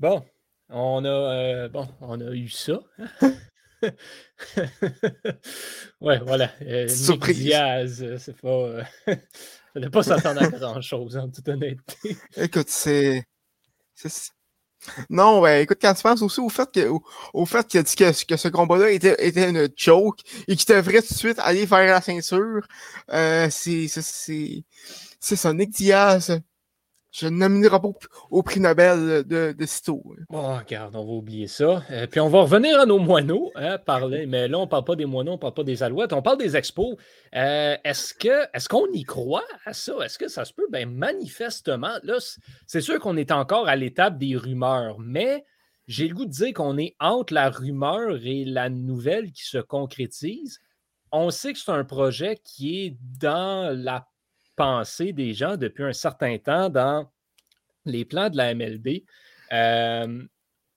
[0.00, 0.24] Bon,
[0.70, 2.80] on a, euh, bon, on a eu ça.
[6.00, 6.50] ouais, voilà.
[6.62, 7.38] Euh, Surprise.
[7.38, 8.82] Diaz, euh, c'est pas.
[9.76, 12.16] Ne pas s'attendre à grand-chose, en toute honnêteté.
[12.36, 13.24] Écoute, c'est.
[15.08, 16.90] Non, ouais, écoute, quand tu penses aussi au fait que
[17.32, 20.74] au, fait qu'il a dit que, que ce combat-là était, était une joke et qu'il
[20.74, 22.66] devrait tout de suite aller faire la ceinture,
[23.12, 24.64] euh, c'est c'est
[25.20, 26.40] c'est Sonic Diaz
[27.10, 27.88] je ne nominerai pas
[28.30, 30.02] au prix Nobel de, de Cito.
[30.28, 31.82] Bon, regarde, on va oublier ça.
[31.90, 34.84] Euh, puis on va revenir à nos moineaux, hein, parler, mais là, on ne parle
[34.84, 36.96] pas des moineaux, on ne parle pas des alouettes, on parle des expos.
[37.34, 39.94] Euh, est-ce, que, est-ce qu'on y croit à ça?
[40.04, 40.66] Est-ce que ça se peut?
[40.70, 42.18] Ben, manifestement, là,
[42.66, 45.44] c'est sûr qu'on est encore à l'étape des rumeurs, mais
[45.88, 49.58] j'ai le goût de dire qu'on est entre la rumeur et la nouvelle qui se
[49.58, 50.60] concrétise.
[51.10, 54.06] On sait que c'est un projet qui est dans la
[54.60, 57.10] pensée des gens depuis un certain temps dans
[57.86, 59.04] les plans de la MLB.
[59.54, 60.22] Euh,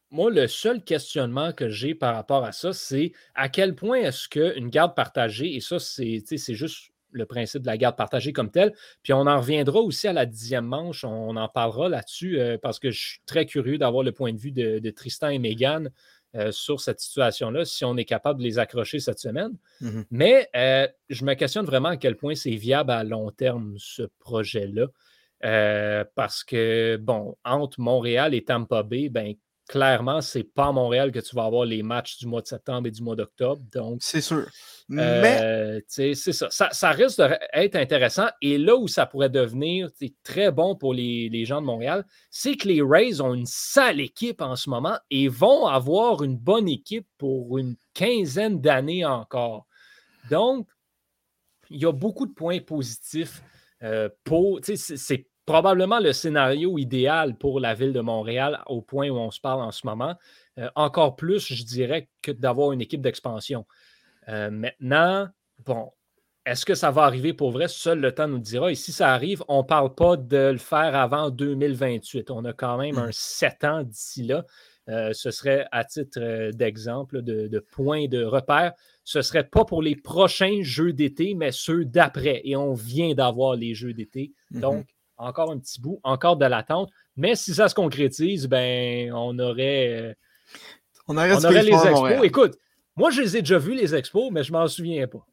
[0.10, 4.30] moi, le seul questionnement que j'ai par rapport à ça, c'est à quel point est-ce
[4.30, 8.74] qu'une garde partagée, et ça, c'est juste le principe de la garde partagée comme telle,
[9.02, 12.80] puis on en reviendra aussi à la dixième manche, on en parlera là-dessus, euh, parce
[12.80, 15.92] que je suis très curieux d'avoir le point de vue de, Tristan et Megan
[16.36, 19.52] euh, sur cette situation-là si on est capable de les accrocher cette semaine.
[19.82, 20.06] Mhm.
[20.10, 24.04] Mais euh, je me questionne vraiment à quel point c'est viable à long terme, ce
[24.20, 24.88] projet-là.
[25.46, 29.36] Euh, parce que, bon, entre Montréal et Tampa Bay, ben,
[29.68, 32.88] clairement, c'est pas à Montréal que tu vas avoir les matchs du mois de septembre
[32.88, 33.62] et du mois d'octobre.
[33.72, 34.46] Donc, C'est sûr.
[34.90, 36.50] Mais euh, c'est ça.
[36.50, 36.70] ça.
[36.72, 38.28] ça risque d'être intéressant.
[38.42, 39.90] Et là où ça pourrait devenir
[40.24, 44.00] très bon pour les, les gens de Montréal, c'est que les Rays ont une sale
[44.00, 49.66] équipe en ce moment et vont avoir une bonne équipe pour une quinzaine d'années encore.
[50.30, 50.68] Donc,
[51.70, 53.42] il y a beaucoup de points positifs
[53.84, 54.60] euh, pour.
[54.64, 59.40] c'est probablement le scénario idéal pour la ville de Montréal au point où on se
[59.40, 60.16] parle en ce moment.
[60.58, 63.66] Euh, encore plus, je dirais, que d'avoir une équipe d'expansion.
[64.30, 65.28] Euh, maintenant,
[65.66, 65.92] bon,
[66.46, 67.68] est-ce que ça va arriver pour vrai?
[67.68, 68.72] Seul le temps nous dira.
[68.72, 72.32] Et si ça arrive, on ne parle pas de le faire avant 2028.
[72.32, 74.46] On a quand même un 7 ans d'ici là.
[74.90, 78.74] Euh, ce serait à titre d'exemple, de, de point de repère.
[79.06, 82.42] Ce ne serait pas pour les prochains jeux d'été, mais ceux d'après.
[82.44, 84.34] Et on vient d'avoir les jeux d'été.
[84.52, 84.62] Mhm.
[84.62, 86.90] Donc, encore un petit bout, encore de l'attente.
[87.16, 89.88] Mais si ça se concrétise, ben, on aurait.
[89.90, 90.14] euh,
[91.08, 92.24] on aurait, on du aurait les expos.
[92.24, 92.58] Écoute,
[92.96, 95.26] moi, je les ai déjà vus, les expos, mais je m'en souviens pas.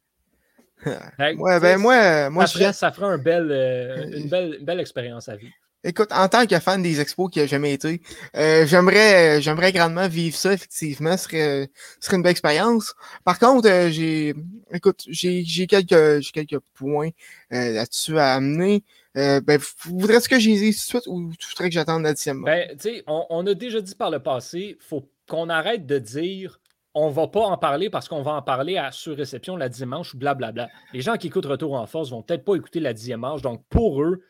[1.17, 4.79] Fait Ouais, ben moi, moi je ferait, ça un bel, euh, une, belle, une belle
[4.79, 5.53] expérience à vivre.
[5.83, 8.03] Écoute, en tant que fan des expos qui a jamais été,
[8.35, 11.17] euh, j'aimerais, j'aimerais grandement vivre ça, effectivement.
[11.17, 12.93] Ce serait, serait une belle expérience.
[13.23, 14.35] Par contre, euh, j'ai,
[14.71, 17.09] écoute, j'ai, j'ai quelques, j'ai quelques points
[17.51, 18.83] euh, là-dessus à amener.
[19.17, 22.13] Euh, ben, voudrais-tu que j'y dise tout de suite ou tu voudrais que j'attende la
[22.13, 22.43] dixième?
[22.43, 25.85] Ben, tu sais, on, on a déjà dit par le passé, il faut qu'on arrête
[25.85, 26.61] de dire
[26.93, 30.17] on va pas en parler parce qu'on va en parler à sur-réception la dimanche ou
[30.17, 30.69] blablabla.
[30.93, 33.63] Les gens qui écoutent Retour en force vont peut-être pas écouter la dixième manche, donc
[33.69, 34.23] pour eux,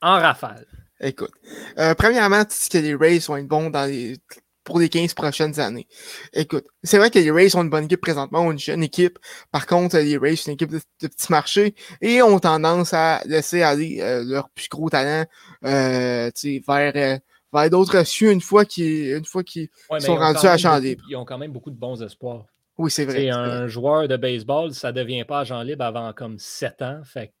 [0.00, 0.66] en rafale.
[1.00, 1.32] Écoute,
[1.78, 4.16] euh, premièrement, tu dis que les Rays vont être bons dans les,
[4.64, 5.86] pour les 15 prochaines années.
[6.32, 9.18] Écoute, c'est vrai que les Rays sont une bonne équipe présentement, ont une jeune équipe.
[9.50, 13.22] Par contre, les Rays, c'est une équipe de, de petit marché et ont tendance à
[13.26, 15.24] laisser aller euh, leur plus gros talent
[15.64, 16.30] euh,
[16.66, 17.18] vers, euh,
[17.52, 20.46] vers d'autres cieux une fois qu'ils une fois qu'ils Ouais, Ils mais sont ont rendus
[20.46, 21.04] à champ libre.
[21.08, 22.44] Ils ont quand même beaucoup de bons espoirs.
[22.78, 23.14] Oui, c'est vrai.
[23.16, 23.68] C'est un vrai.
[23.68, 27.02] joueur de baseball, ça ne devient pas agent libre avant comme 7 ans.
[27.04, 27.32] Fait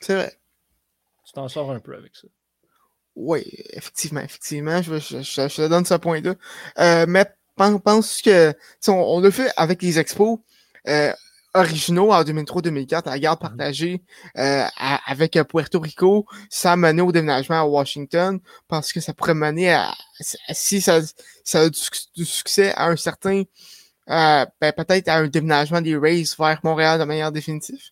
[0.00, 0.32] C'est vrai.
[1.24, 2.28] tu t'en sors un peu avec ça.
[3.20, 6.34] Oui, effectivement, effectivement, je, je, je- je te donne ce point-là.
[6.78, 7.26] Euh, mais
[7.56, 8.54] pen- pense que,
[8.86, 10.38] on, on l'a fait avec les expos
[10.86, 11.12] euh,
[11.52, 13.48] originaux en 2003-2004, à la garde Mhm.
[13.48, 14.02] partagée
[14.36, 19.34] euh, à- avec Puerto Rico, ça menait au déménagement à Washington, parce que ça pourrait
[19.34, 21.00] mener à, à- si ça,
[21.42, 23.42] ça a du, suc- du succès à un certain,
[24.06, 27.82] ben, peut-être à un déménagement des Rays vers Montréal de manière définitive?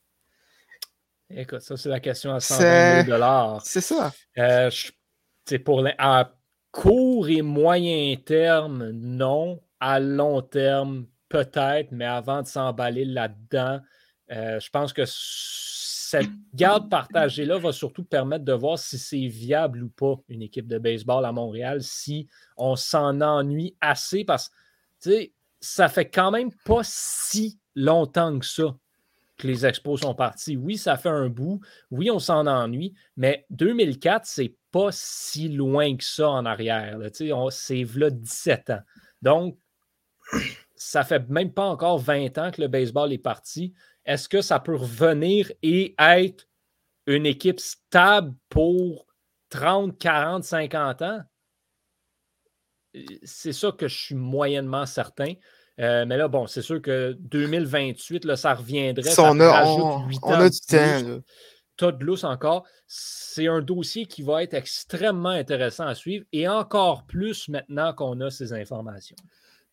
[1.31, 3.61] Écoute, ça, c'est la question à 120 C'est- 000 dollars.
[3.65, 4.12] C'est ça.
[4.39, 4.93] Euh, je-
[5.65, 6.33] pour les- à
[6.71, 9.61] court et moyen terme, non.
[9.81, 13.81] À long terme, peut-être, mais avant de s'emballer là-dedans,
[14.31, 19.83] euh, je pense que cette garde partagée-là va surtout permettre de voir si c'est viable
[19.83, 24.51] ou pas une équipe de baseball à Montréal, si on s'en ennuie assez, parce
[25.03, 25.31] que
[25.61, 28.77] ça fait quand même pas si longtemps que ça
[29.37, 30.57] que les expos sont partis.
[30.57, 31.61] Oui, ça fait un bout.
[31.91, 36.99] Oui, on s'en ennuie, mais 2004, c'est pas si loin que ça en arrière.
[37.51, 38.81] C'est là 17 ans.
[39.23, 39.59] Donc,
[40.75, 43.73] ça fait même pas encore 20 ans que le baseball est parti.
[44.05, 46.47] Est-ce que ça peut revenir et être
[47.07, 49.07] une équipe stable pour
[49.49, 51.21] 30, 40, 50 ans?
[53.23, 55.33] C'est ça que je suis moyennement certain.
[55.81, 59.03] Euh, mais là, bon, c'est sûr que 2028, là, ça reviendrait.
[59.05, 61.23] Ça, ça on a, rajoute on, huit on ans a du temps.
[61.77, 62.67] Tas de lousse encore.
[62.87, 68.21] C'est un dossier qui va être extrêmement intéressant à suivre et encore plus maintenant qu'on
[68.21, 69.17] a ces informations.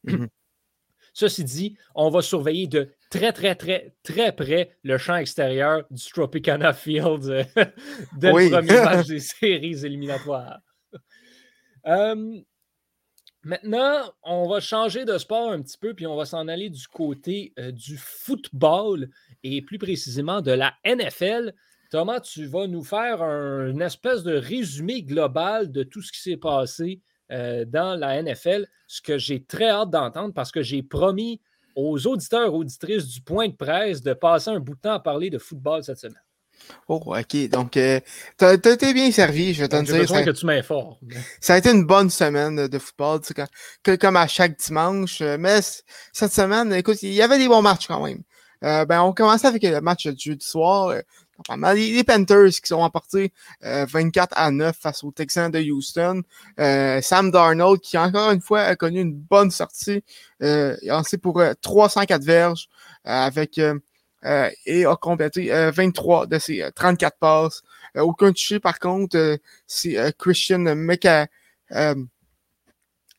[0.03, 0.27] Mhm.
[1.15, 6.03] Ceci dit, on va surveiller de très, très, très, très près le champ extérieur du
[6.03, 7.43] Tropicana Field euh,
[8.17, 8.49] dès Oui.
[8.49, 10.59] le premier match des séries éliminatoires.
[11.85, 12.41] Euh,
[13.45, 16.87] Maintenant, on va changer de sport un petit peu, puis on va s'en aller du
[16.87, 19.09] côté euh, du football
[19.43, 21.53] et plus précisément de la NFL.
[21.93, 26.19] Thomas, tu vas nous faire un, une espèce de résumé global de tout ce qui
[26.19, 27.01] s'est passé
[27.31, 31.39] euh, dans la NFL, ce que j'ai très hâte d'entendre parce que j'ai promis
[31.75, 35.29] aux auditeurs, auditrices du point de presse de passer un bout de temps à parler
[35.29, 36.19] de football cette semaine.
[36.87, 37.49] Oh, ok.
[37.49, 37.99] Donc, euh,
[38.37, 39.95] t'as été bien servi, je vais te dire.
[39.95, 40.95] besoin Ça, que tu m'informes.
[41.39, 43.47] ça a été une bonne semaine de, football, tu sais, quand-
[43.83, 45.21] que- comme à chaque dimanche.
[45.21, 45.59] euh, Mais
[46.11, 48.23] cette semaine, écoute, il y avait des bons matchs quand même.
[48.63, 50.95] Euh, ben, on commençait avec le match du jeudi soir.
[51.49, 51.73] Euh.
[51.73, 56.23] Les, Panthers qui sont emportés 24 à 9 face aux Texans de Houston.
[56.57, 60.03] Sam Darnold qui, encore une fois, a connu une bonne sortie.
[60.39, 62.69] il a lancé pour 304 verges
[63.03, 63.59] avec
[64.65, 67.61] et a complété 23 de ses 34 passes.
[67.95, 71.27] aucun touché, par contre, c'est Christian McA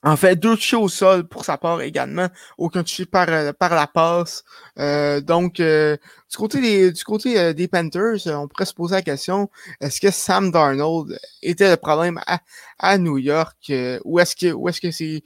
[0.05, 2.29] en fait, deux touchés au sol pour sa part également.
[2.59, 4.45] Aucun touché par, euh, par la passe.
[4.79, 5.97] Euh, donc, euh,
[6.31, 10.11] du côté des, du côté des Panthers, on pourrait se poser la question, est-ce que
[10.11, 12.41] Sam Darnold était le problème à,
[12.79, 13.73] à New York
[14.05, 15.23] ou est-ce que ou est-ce que c'est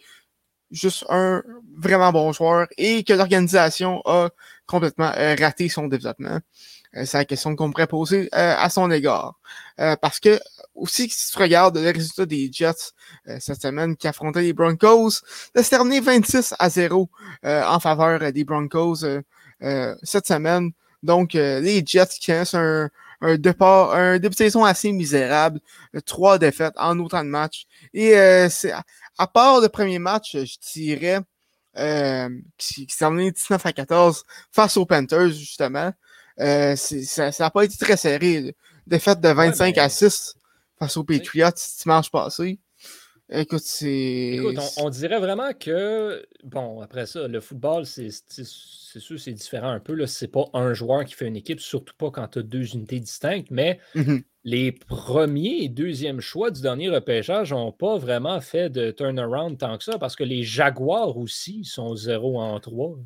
[0.71, 1.43] juste un
[1.79, 4.31] vraiment bon joueur et que l'organisation a
[4.67, 6.41] complètement raté son développement?
[6.93, 9.39] C'est la question qu'on pourrait poser à son égard.
[9.77, 10.39] parce que
[10.79, 12.93] aussi, si tu regardes le résultat des Jets
[13.29, 15.11] euh, cette semaine qui affrontaient les Broncos,
[15.55, 17.11] ça s'est terminé 26 à 0
[17.45, 20.71] euh, en faveur des Broncos euh, cette semaine.
[21.03, 25.61] Donc, les Jets qui ont un, un départ, un début de saison assez misérable,
[26.07, 27.67] trois défaites en autant de matchs.
[27.95, 28.15] Et
[28.51, 28.73] c'est
[29.17, 31.21] à, part le premier match, je dirais,
[32.57, 35.93] qui, qui s'est terminé 19 à 14 face aux Panthers, justement.
[36.39, 38.55] Ça n'a pas été très serré.
[38.87, 40.35] Défaite de 25 à 6
[40.79, 41.51] face aux Patriots
[41.83, 42.59] dimanche passé.
[43.31, 44.37] Écoute, c'est.
[44.37, 49.81] Écoute, on, dirait vraiment que, bon, après ça, le football, c'est sûr, c'est différent un
[49.81, 50.07] peu.
[50.07, 53.01] C'est pas un joueur qui fait une équipe, surtout pas quand tu as deux unités
[53.01, 54.23] distinctes, mais mm-hmm.
[54.45, 59.77] les premiers et deuxièmes choix du dernier repêchage n'ont pas vraiment fait de turnaround tant
[59.77, 62.97] que ça, parce que les Jaguars aussi sont 0 en 3.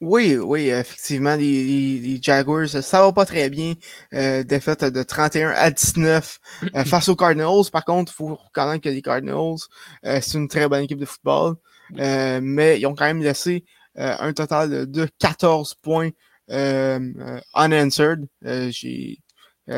[0.00, 3.74] Oui, oui, effectivement, les, Jaguars, ça va pas très bien.
[4.14, 6.38] Euh, défaite de 31 à 19
[6.74, 7.70] euh, face aux Cardinals.
[7.72, 9.56] Par contre, il faut quand même que les Cardinals,
[10.04, 11.56] euh, c'est une très bonne équipe de football.
[11.98, 13.64] Euh, mais ils ont quand même laissé
[13.96, 16.10] un total de 14 points
[16.48, 18.26] unanswered.
[18.42, 19.18] J'ai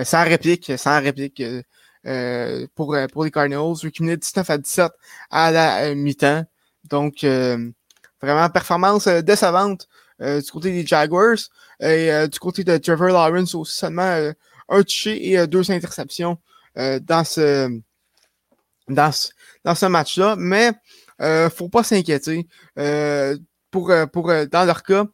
[0.03, 1.43] sans réplique, sans réplique
[2.75, 3.75] pour, pour les Cardinals.
[3.83, 4.93] Ils 19 à 17
[5.31, 6.45] à la mi-temps.
[6.85, 7.25] Donc,
[8.21, 9.89] Vraiment, performance euh, décevante
[10.21, 11.39] euh, du côté des Jaguars.
[11.81, 14.33] Et euh, du côté de Trevor Lawrence aussi seulement
[14.69, 16.39] un touché et deux interceptions
[16.77, 17.81] dans ce
[18.89, 19.29] dans ce,
[19.65, 20.35] dans ce match-là.
[20.37, 20.73] Mais
[21.21, 22.47] euh, faut pas s'inquiéter.
[23.71, 25.05] pour, pour, dans leur cas,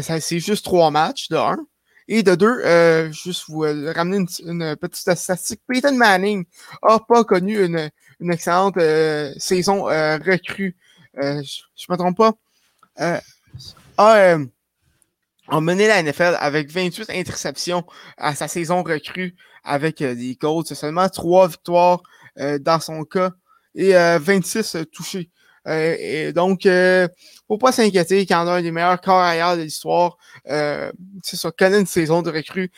[0.00, 1.58] c'est juste trois matchs de un.
[2.06, 5.62] Et de deux, euh, juste vous ramener une, petite statistique.
[5.66, 6.44] Peyton Manning
[6.82, 7.90] a pas connu une,
[8.20, 8.78] une excellente
[9.38, 10.76] saison recrue.
[11.16, 12.34] je, je me trompe pas?
[13.00, 13.18] Euh,
[13.96, 14.44] a, euh,
[15.48, 17.84] a, mené la NFL avec 28 interceptions
[18.16, 20.74] à sa saison recrue avec euh, les Colts.
[20.74, 22.02] Seulement 3 victoires
[22.38, 23.30] euh, dans son cas
[23.74, 25.30] et 26 touchés.
[25.66, 26.68] et donc,
[27.48, 30.16] faut pas s'inquiéter quand on a un des meilleurs carrières de l'histoire.
[30.44, 32.70] c'est ça, connaît une saison de recrue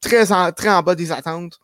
[0.00, 1.58] très, en, très en bas des attentes.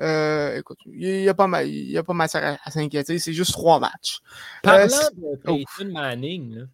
[0.00, 3.18] Euh, écoute, il n'y a pas mal, il y a pas mal à, s'inquiéter.
[3.18, 4.20] C'est juste trois matchs.
[4.62, 6.64] Parlant euh, de Peyton Manning, là,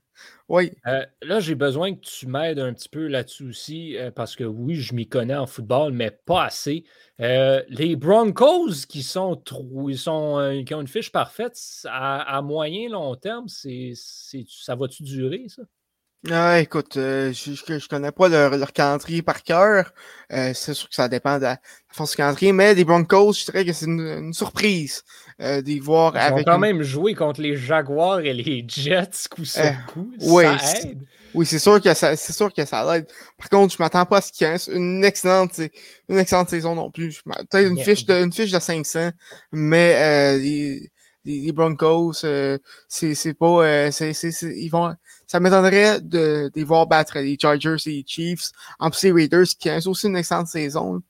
[0.49, 0.73] oui.
[0.87, 4.77] Euh, là, j'ai besoin que tu m'aides un petit peu là-dessus aussi, parce que oui,
[4.77, 6.85] je m'y connais en football, mais pas assez.
[7.19, 9.43] les Broncos qui sont,
[9.89, 13.95] ils sont qui ont une fiche parfaite, à, à moyen long terme, c'est,
[14.47, 15.63] ça va-tu durer, ça?
[16.31, 19.93] Ah, écoute, euh, je, je, connais pas leur, leur calendrier par cœur.
[20.33, 21.59] Euh, c'est sûr que ça dépend de la
[21.89, 25.03] force du calendrier, mais les Broncos, je dirais que c'est une, surprise
[25.41, 26.47] euh, d'y voir Ils avec.
[26.47, 30.13] Ils ont quand même joué contre les Jaguars et les Jets coup sur euh, coup.
[30.21, 31.01] Oui, ça aide.
[31.35, 33.09] Oui, c'est sûr que ça, c'est sûr que ça aide.
[33.37, 35.61] Par contre, je m'attends pas à ce qu'il y ait une excellente,
[36.09, 37.21] une excellente saison non plus.
[37.51, 39.11] Peut-être une fiche de, une fiche de 500,
[39.51, 40.93] mais euh, les,
[41.25, 42.59] les, Broncos, euh,
[42.89, 44.95] c'est pas, euh, c'est, ils vont,
[45.33, 49.47] ça m'étonnerait de, de voir battre les Chargers et les Chiefs, en plus les Raiders
[49.59, 51.01] qui ont aussi une excellente saison.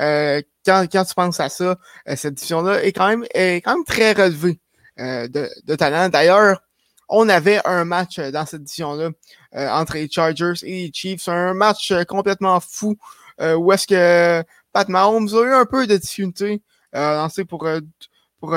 [0.00, 1.78] Euh, quand, tu penses à ça,
[2.08, 3.24] euh, cette division-là est quand même,
[3.86, 4.58] très relevée
[4.98, 6.08] euh, de, talent.
[6.08, 6.60] D'ailleurs,
[7.08, 9.10] on avait un match dans cette division-là
[9.52, 12.96] entre les Chargers et les Chiefs, un match complètement fou
[13.38, 16.60] où est-ce que Pat Mahomes a eu un peu de difficulté
[16.92, 17.68] lancé pour,
[18.40, 18.56] pour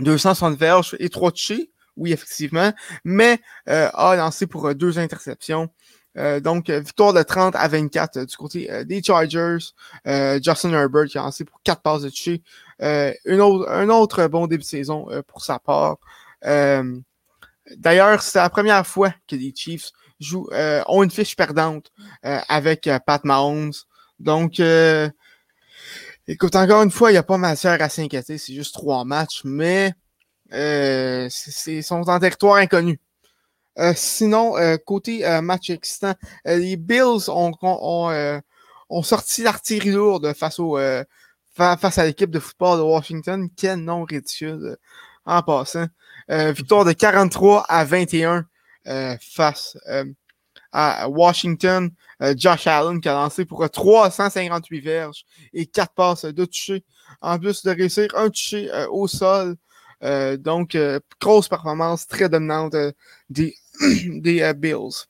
[0.00, 1.70] 260 verges et 3 touchés,
[2.00, 2.72] oui, effectivement,
[3.04, 3.38] mais
[3.68, 5.68] euh, a lancé pour euh, deux interceptions.
[6.18, 9.58] Euh, donc, victoire de 30 à 24 du côté des Chargers.
[10.42, 12.42] Justin Herbert qui a lancé pour 4 passes de toucher.
[12.80, 15.98] une autre, un autre bon début de saison pour sa part.
[16.42, 20.48] D'ailleurs, c'est la première fois que les Chiefs jouent,
[20.88, 21.92] ont une fiche perdante
[22.22, 23.72] avec Pat Mahomes.
[24.18, 24.60] Donc,
[26.26, 29.42] Écoute, encore une fois, il n'y a pas matière à s'inquiéter, c'est juste trois matchs,
[29.44, 29.94] mais
[30.52, 33.00] euh, sont en territoire inconnu.
[33.78, 38.40] Euh, sinon, euh, côté euh, match excitant, les Bills ont, ont,
[38.90, 40.78] ont sorti l'artillerie lourde face, au,
[41.54, 43.48] face à l'équipe de football de Washington.
[43.56, 44.76] Quel nom ridicule
[45.24, 45.86] en passant.
[46.28, 48.46] victoire de 43 à 21
[49.20, 49.76] face
[50.72, 51.90] à Washington.
[52.36, 55.24] Josh Allen qui a lancé pour 358 verges
[55.54, 56.84] et 4 passes de toucher.
[57.22, 59.56] En plus de réussir un toucher au sol.
[60.02, 60.76] Donc,
[61.20, 62.74] grosse performance très dominante
[63.28, 63.54] des,
[64.06, 65.06] des Bills.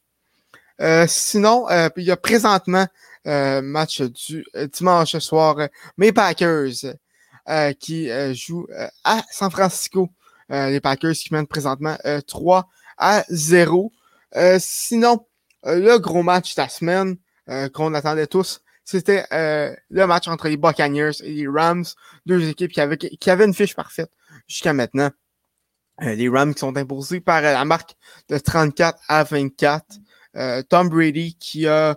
[1.07, 1.66] sinon,
[1.97, 2.86] il y a présentement
[3.24, 6.97] match du dimanche soir, mes Packers
[7.78, 8.66] qui jouent
[9.05, 10.09] à San Francisco.
[10.49, 12.68] les Packers qui mènent présentement 3
[12.99, 13.93] à 0.
[14.59, 15.26] sinon,
[15.64, 17.16] le gros match de la semaine
[17.72, 21.84] qu'on attendait tous, c'était le match entre les Buccaneers et les Rams,
[22.26, 24.11] deux équipes qui avaient, qui avaient une fiche parfaite
[24.47, 25.11] jusqu'à maintenant.
[26.01, 27.95] les Rams qui sont imposés par la marque
[28.28, 29.87] de 34 à 24.
[30.68, 31.97] Tom Brady qui a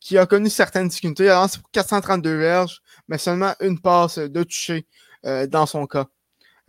[0.00, 1.24] qui a connu certaines difficultés.
[1.24, 4.86] Il a lancé pour 432 verges, mais seulement une passe de toucher
[5.24, 6.06] euh, dans son cas.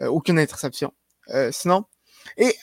[0.02, 0.94] Euh, aucune interception.
[1.30, 1.86] Euh, sinon,
[2.38, 2.56] et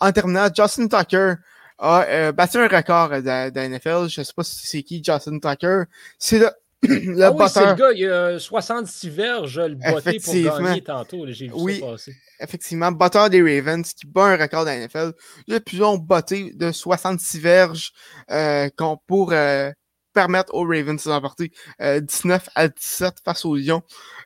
[0.00, 1.34] en terminant, Justin Tucker
[1.78, 4.08] a battu un record de, de NFL.
[4.08, 5.82] Je ne sais pas si c'est qui Justin Tucker.
[6.18, 6.50] C'est le
[6.88, 11.24] le ah oui, c'est le gars, il a 66 verges, le botté pour gagner tantôt.
[11.28, 12.16] J'ai vu oui, ça passer.
[12.40, 15.12] Effectivement, batteur des Ravens qui bat un record de la NFL.
[15.46, 17.92] Il a plusieurs botté de 66 verges
[18.30, 18.68] euh,
[19.06, 19.70] pour euh,
[20.14, 21.50] permettre aux Ravens d'emporter
[21.82, 23.82] euh, 19 à 17 face aux Lions.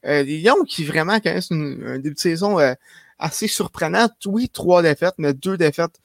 [0.07, 2.75] Euh, les Lions qui vraiment connaissent une, un début de saison euh,
[3.19, 4.09] assez surprenant.
[4.27, 5.99] Oui, trois défaites, mais deux défaites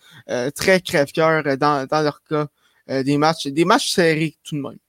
[0.56, 2.48] très crève-cœur dans, dans leur cas.
[2.88, 4.80] des matchs, des matchs serrés tout de même.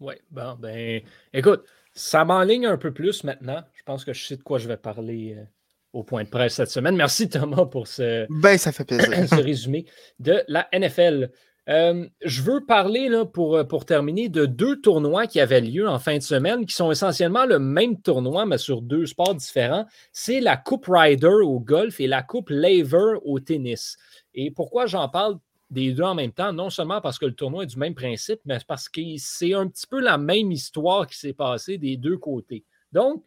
[0.00, 3.62] Oui, bon, ben, écoute, ça m'enligne un peu plus maintenant.
[3.74, 5.44] Je pense que je sais de quoi je vais parler euh,
[5.92, 6.96] au point de presse cette semaine.
[6.96, 9.08] Merci Thomas pour ce, ben, ça fait plaisir.
[9.28, 9.86] ce résumé
[10.20, 11.30] de la NFL.
[11.68, 15.86] Euh, je veux parler là, pour, euh, pour terminer de deux tournois qui avaient lieu
[15.86, 19.84] en fin de semaine, qui sont essentiellement le même tournoi, mais sur deux sports différents.
[20.12, 23.98] C'est la Coupe Ryder au golf et la Coupe Laver au tennis.
[24.32, 25.38] Et pourquoi j'en parle
[25.70, 28.40] des deux en même temps, non seulement parce que le tournoi est du même principe,
[28.44, 32.16] mais parce que c'est un petit peu la même histoire qui s'est passée des deux
[32.16, 32.64] côtés.
[32.92, 33.24] Donc,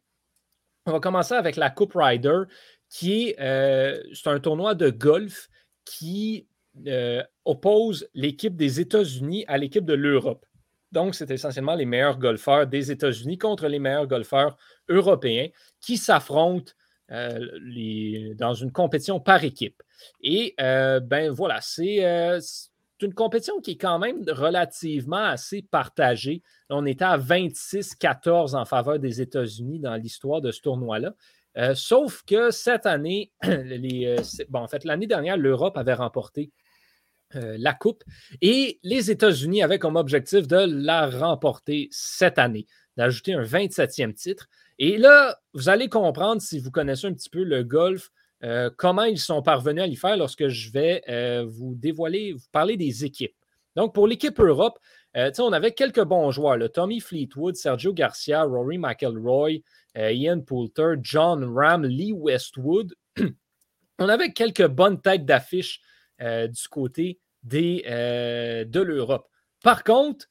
[0.85, 2.43] on va commencer avec la Coupe Ryder,
[2.89, 5.49] qui est, euh, un tournoi de golf
[5.85, 6.47] qui
[6.87, 10.45] euh, oppose l'équipe des États-Unis à l'équipe de l'Europe.
[10.91, 14.57] Donc, c'est essentiellement les meilleurs golfeurs des États-Unis contre les meilleurs golfeurs
[14.89, 15.47] européens
[15.79, 16.73] qui s'affrontent
[17.11, 19.81] euh, dans une compétition par équipe.
[20.21, 26.41] Et euh, ben voilà, euh, c'est une compétition qui est quand même relativement assez partagée.
[26.69, 31.13] On était à 26-14 en faveur des États-Unis dans l'histoire de ce tournoi-là.
[31.57, 34.15] Euh, sauf que cette année, les,
[34.49, 36.51] bon, en fait, l'année dernière, l'Europe avait remporté
[37.33, 38.03] la Coupe
[38.41, 44.49] et les États-Unis avaient comme objectif de la remporter cette année, d'ajouter un 27e titre.
[44.79, 48.11] Et là, vous allez comprendre si vous connaissez un petit peu le golf,
[48.43, 52.47] euh, comment ils sont parvenus à y faire lorsque je vais euh, vous dévoiler, vous
[52.51, 53.35] parler des équipes?
[53.75, 54.79] Donc, pour l'équipe Europe,
[55.15, 56.57] euh, on avait quelques bons joueurs.
[56.71, 59.61] Tommy Fleetwood, Sergio Garcia, Rory McElroy,
[59.95, 62.95] Ian Poulter, John Ram, Lee Westwood.
[63.99, 65.81] on avait quelques bonnes têtes d'affiche
[66.19, 69.27] du côté de l'Europe.
[69.63, 70.27] Par contre,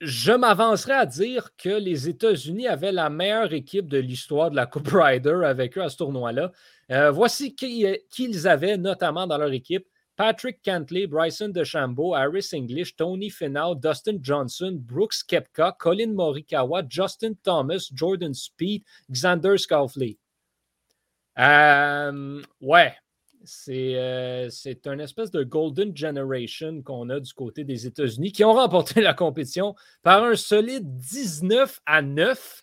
[0.00, 4.66] je m'avancerai à dire que les États-Unis avaient la meilleure équipe de l'histoire de la
[4.66, 6.52] Coupe Ryder avec eux à ce tournoi-là.
[6.90, 7.86] Euh, voici qui,
[8.18, 9.86] ils avaient notamment dans leur équipe.
[10.16, 17.32] Patrick Cantley, Bryson DeChambeau, Harris English, Tony Finau, Dustin Johnson, Brooks Kepka, Colin Morikawa, Justin
[17.42, 20.18] Thomas, Jordan Speed, Xander Scalfley.
[21.36, 22.94] Euh, ouais,
[23.68, 28.54] euh, c'est une espèce de Golden Generation qu'on a du côté des États-Unis qui ont
[28.54, 32.62] remporté la compétition par un solide 19 à 9.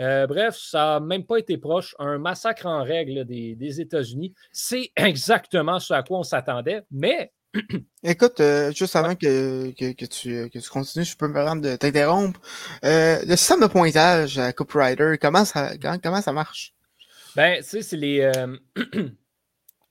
[0.00, 1.94] Euh, bref, ça n'a même pas été proche.
[1.98, 4.34] Un massacre en règle des, États-Unis.
[4.50, 7.32] C'est exactement ce à quoi on s'attendait, mais.
[8.04, 11.76] Écoute, euh, juste avant que, que, tu, que, tu, continues, je peux me permettre de
[11.76, 12.40] t'interrompre.
[12.84, 15.72] Euh, le système de pointage à Rider, comment ça,
[16.02, 16.74] comment, ça marche?
[17.36, 18.30] Ben, tu sais, c'est les.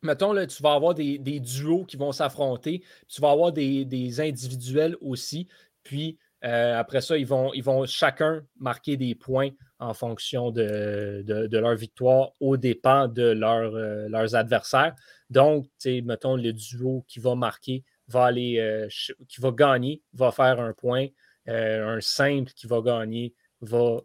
[0.01, 4.22] Mettons, là, tu vas avoir des, duos qui vont s'affronter, tu vas avoir des, des
[4.22, 5.49] individuels aussi,
[5.84, 9.49] puis euh, après ça, ils vont, ils vont chacun marquer des points
[9.80, 14.93] en fonction de, leur victoire au dépens de euh, leurs adversaires.
[15.30, 18.88] Donc, mettons, le duo qui va marquer va aller, euh,
[19.27, 21.07] qui va gagner, va faire un point.
[21.47, 23.99] un simple qui va gagner va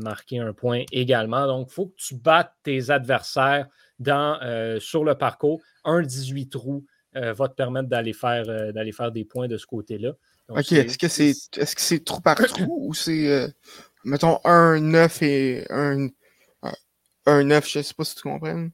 [0.00, 1.46] marquer un point également.
[1.46, 3.66] Donc, il faut que tu battes tes adversaires
[3.98, 4.38] dans,
[4.80, 5.60] sur le parcours.
[5.84, 10.12] Un 18 trous va te permettre d'aller faire, d'aller faire des points de ce côté-là.
[10.48, 13.52] ok, est-ce que c'est est-ce que c'est trou par trou ou c'est
[14.04, 16.08] mettons un 9 et un,
[17.26, 18.68] un 9, je sais pas si tu comprends.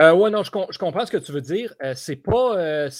[0.00, 1.72] Euh, oui, non, je, comprends ce que tu veux dire.
[1.82, 2.90] Euh, c'est pas, euh,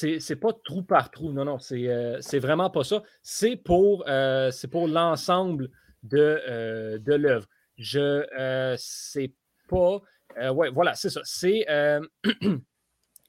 [0.40, 1.32] pas trou par trou.
[1.32, 1.88] Non, non, c'est,
[2.20, 3.02] c'est vraiment pas ça.
[3.22, 4.04] C'est pour,
[4.70, 5.70] pour l'ensemble
[6.02, 7.46] de, de l'œuvre.
[7.76, 9.32] Je sais
[9.68, 10.00] pas.
[10.52, 11.20] ouais, voilà, c'est ça.
[11.24, 11.66] C'est,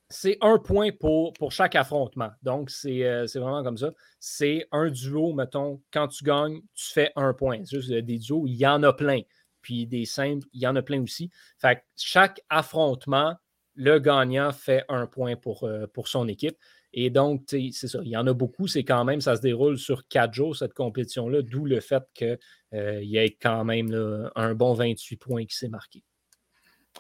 [0.10, 2.30] c'est un point pour, pour chaque affrontement.
[2.44, 3.92] Donc, c'est, c'est vraiment comme ça.
[4.20, 7.64] C'est un duo, mettons, quand tu gagnes, tu fais un point.
[7.64, 9.22] juste des duos, il y en a plein.
[9.62, 11.32] Puis des simples, il y en a plein aussi.
[11.58, 13.36] Fait que chaque affrontement,
[13.74, 16.56] le gagnant fait un point pour, euh, pour son équipe.
[16.94, 18.68] Et donc, c'est ça, il y en a beaucoup.
[18.68, 22.38] C'est quand même, ça se déroule sur quatre jours, cette compétition-là, d'où le fait qu'il
[22.74, 23.92] euh, y ait quand même
[24.36, 26.04] un bon 28 points qui s'est marqué.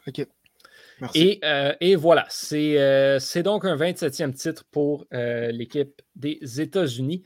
[0.07, 0.27] OK.
[1.01, 1.19] Merci.
[1.21, 7.23] Et, euh, voilà, c'est donc un 27e titre pour l'équipe des États-Unis.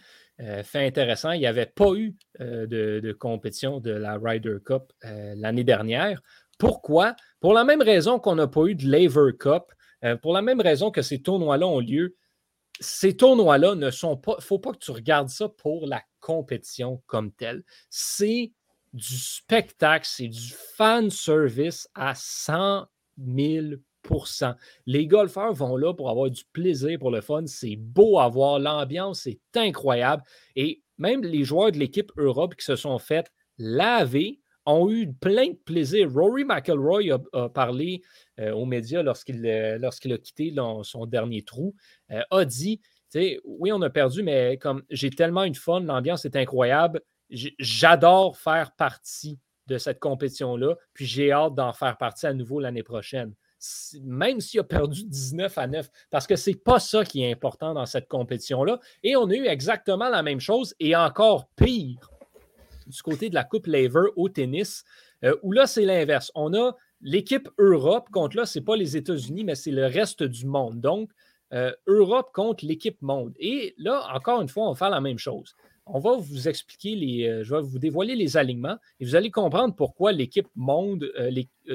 [0.63, 6.21] fait intéressant, il n'y avait pas eu de, compétition de la Ryder Cup l'année dernière.
[6.57, 7.15] Pourquoi?
[7.39, 9.63] Pour la même raison qu'on n'a pas eu de Laver Cup,
[10.03, 12.15] euh, pour la même raison que ces tournois-là ont lieu,
[12.79, 14.33] ces tournois-là ne sont pas.
[14.33, 17.63] Il ne faut pas que tu regardes ça pour la compétition comme telle.
[17.89, 18.51] C'est
[18.93, 22.87] du spectacle, c'est du fan service à 100
[23.19, 23.79] 000%
[24.85, 27.45] les golfeurs vont là pour avoir du plaisir, pour le fun.
[27.45, 28.59] C'est beau à voir.
[28.59, 30.23] L'ambiance est incroyable.
[30.55, 35.49] Et même les joueurs de l'équipe Europe qui se sont fait laver ont eu plein
[35.49, 36.11] de plaisir.
[36.13, 38.01] Rory McElroy a, parlé
[38.39, 40.53] euh, aux médias lorsqu'il euh, a quitté
[40.83, 41.75] son dernier trou,
[42.11, 42.81] euh, a dit
[43.43, 47.01] oui, on a perdu, mais comme j'ai tellement une fun, l'ambiance est incroyable.
[47.31, 49.39] J'adore faire partie
[49.69, 53.33] de cette compétition-là, puis j'ai hâte d'en faire partie à nouveau l'année prochaine.
[54.03, 57.73] Même s'il a perdu 19 à 9, parce que c'est pas ça qui est important
[57.73, 58.79] dans cette compétition-là.
[59.03, 62.09] Et on a eu exactement la même chose et encore pire
[62.87, 64.83] du côté de la Coupe Laver au tennis,
[65.23, 66.31] euh, où là, c'est l'inverse.
[66.35, 70.23] On a l'équipe Europe contre là, ce n'est pas les États-Unis, mais c'est le reste
[70.23, 70.79] du monde.
[70.81, 71.11] Donc,
[71.53, 73.33] euh, Europe contre l'équipe monde.
[73.39, 75.55] Et là, encore une fois, on va faire la même chose.
[75.91, 77.27] On va vous expliquer les.
[77.27, 81.11] Euh, je vais vous dévoiler les alignements et vous allez comprendre pourquoi l'équipe monde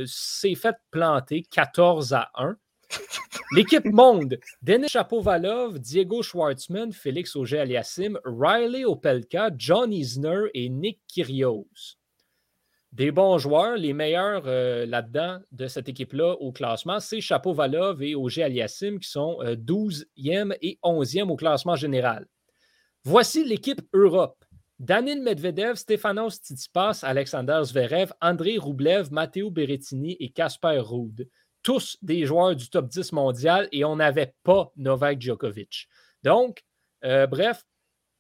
[0.06, 2.56] s'est faite planter 14 à 1
[3.52, 11.96] L'équipe monde, Denis Chapovalov, Diego Schwartzman, Félix Auger-Aliassime, Riley Opelka, John Isner et Nick Kyrgios.
[12.92, 18.14] Des bons joueurs, les meilleurs euh, là-dedans de cette équipe-là au classement, c'est Chapovalov et
[18.14, 22.26] Auger-Aliassime qui sont 12e euh, et 11e au classement général.
[23.04, 24.44] Voici l'équipe Europe.
[24.78, 31.28] Danil Medvedev, Stefanos Tsitsipas, Alexander Zverev, André Roublev, Matteo Berrettini et Kasper Ruud
[31.64, 35.88] tous des joueurs du top 10 mondial et on n'avait pas Novak Djokovic.
[36.22, 36.62] Donc,
[37.04, 37.64] euh, bref,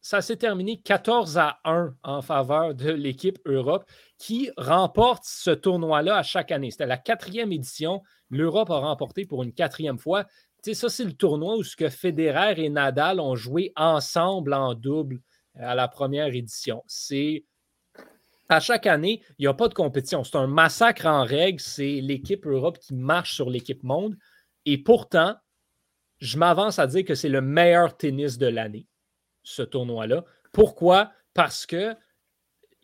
[0.00, 3.84] ça s'est terminé 14 à 1 en faveur de l'équipe Europe
[4.18, 6.70] qui remporte ce tournoi-là à chaque année.
[6.70, 8.02] C'était la quatrième édition.
[8.30, 10.24] L'Europe a remporté pour une quatrième fois.
[10.72, 15.20] Ça, c'est le tournoi où ce que Federer et Nadal ont joué ensemble en double
[15.56, 16.82] à la première édition.
[16.86, 17.44] C'est
[18.48, 20.24] à chaque année, il n'y a pas de compétition.
[20.24, 21.60] C'est un massacre en règle.
[21.60, 24.16] C'est l'équipe Europe qui marche sur l'équipe monde.
[24.64, 25.36] Et pourtant,
[26.18, 28.86] je m'avance à dire que c'est le meilleur tennis de l'année,
[29.42, 30.24] ce tournoi-là.
[30.52, 31.12] Pourquoi?
[31.34, 31.94] Parce que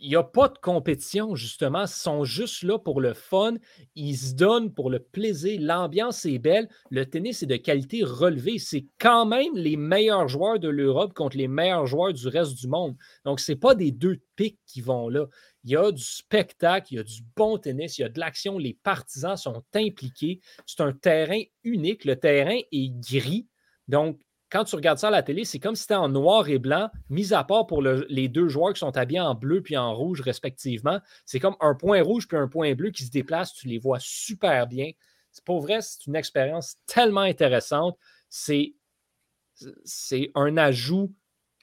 [0.00, 1.82] il n'y a pas de compétition, justement.
[1.82, 3.54] Ils sont juste là pour le fun.
[3.94, 5.60] Ils se donnent pour le plaisir.
[5.60, 6.68] L'ambiance est belle.
[6.90, 8.58] Le tennis est de qualité relevée.
[8.58, 12.66] C'est quand même les meilleurs joueurs de l'Europe contre les meilleurs joueurs du reste du
[12.66, 12.96] monde.
[13.24, 15.26] Donc, ce n'est pas des deux pics qui vont là.
[15.64, 18.18] Il y a du spectacle, il y a du bon tennis, il y a de
[18.18, 18.56] l'action.
[18.56, 20.40] Les partisans sont impliqués.
[20.66, 22.06] C'est un terrain unique.
[22.06, 23.46] Le terrain est gris.
[23.86, 24.18] Donc,
[24.50, 26.90] quand tu regardes ça à la télé, c'est comme si c'était en noir et blanc,
[27.08, 30.20] mis à part pour les deux joueurs qui sont habillés en bleu puis en rouge
[30.20, 31.00] respectivement.
[31.24, 33.54] C'est comme un point rouge puis un point bleu qui se déplacent.
[33.54, 34.90] Tu les vois super bien.
[35.44, 37.96] Pour vrai, c'est une expérience tellement intéressante.
[38.28, 38.74] C'est,
[39.84, 41.14] c'est un ajout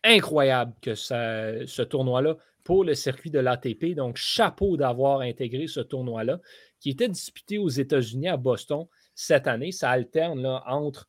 [0.03, 3.95] incroyable que ce tournoi-là pour le circuit de l'ATP.
[3.95, 6.39] Donc, chapeau d'avoir intégré ce tournoi-là
[6.79, 9.71] qui était disputé aux États-Unis à Boston cette année.
[9.71, 11.07] Ça alterne là, entre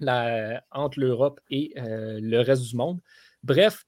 [0.00, 3.00] entre l'Europe et euh, le reste du monde.
[3.42, 3.84] Bref,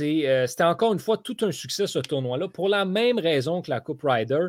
[0.00, 2.48] euh, c'était encore une fois tout un succès ce tournoi-là.
[2.48, 4.48] Pour la même raison que la Coupe Ryder,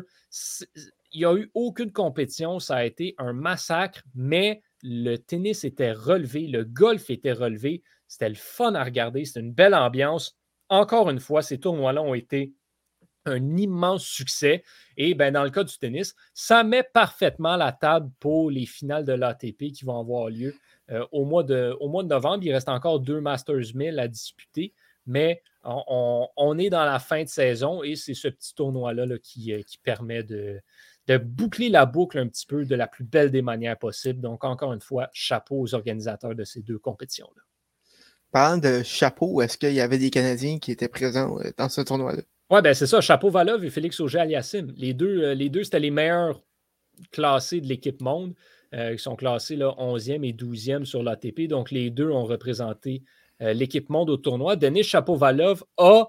[1.12, 2.58] il n'y a eu aucune compétition.
[2.58, 7.82] Ça a été un massacre, mais le tennis était relevé, le golf était relevé.
[8.08, 10.36] C'était le fun à regarder, c'était une belle ambiance.
[10.68, 12.52] Encore une fois, ces tournois-là ont été
[13.24, 14.62] un immense succès.
[14.96, 19.04] Et ben, dans le cas du tennis, ça met parfaitement la table pour les finales
[19.04, 20.54] de l'ATP qui vont avoir lieu
[21.12, 22.44] au, mois de, au mois de novembre.
[22.44, 24.72] Il reste encore deux Masters 1000 à disputer,
[25.06, 29.78] mais on, est dans la fin de saison et c'est ce petit tournoi-là qui, qui,
[29.78, 30.60] permet de,
[31.06, 34.20] de boucler la boucle un petit peu de la plus belle des manières possibles.
[34.20, 37.42] Donc, encore une fois, chapeau aux organisateurs de ces deux compétitions-là.
[38.32, 41.80] Parlant de chapeau, est-ce qu'il y avait des Canadiens qui étaient présents euh, dans ce
[41.80, 42.22] tournoi-là?
[42.50, 44.72] Oui, ben c'est ça, Chapeau Valov et Félix Auger-Aliassime.
[44.76, 46.40] Les deux, euh, les deux c'était les meilleurs
[47.12, 48.34] classés de l'équipe monde.
[48.74, 51.46] Euh, qui sont classés là, 11e et 12e sur l'ATP.
[51.48, 53.02] Donc, les deux ont représenté
[53.40, 54.56] l'équipe monde au tournoi.
[54.56, 56.08] Denis Chapeau-Valov a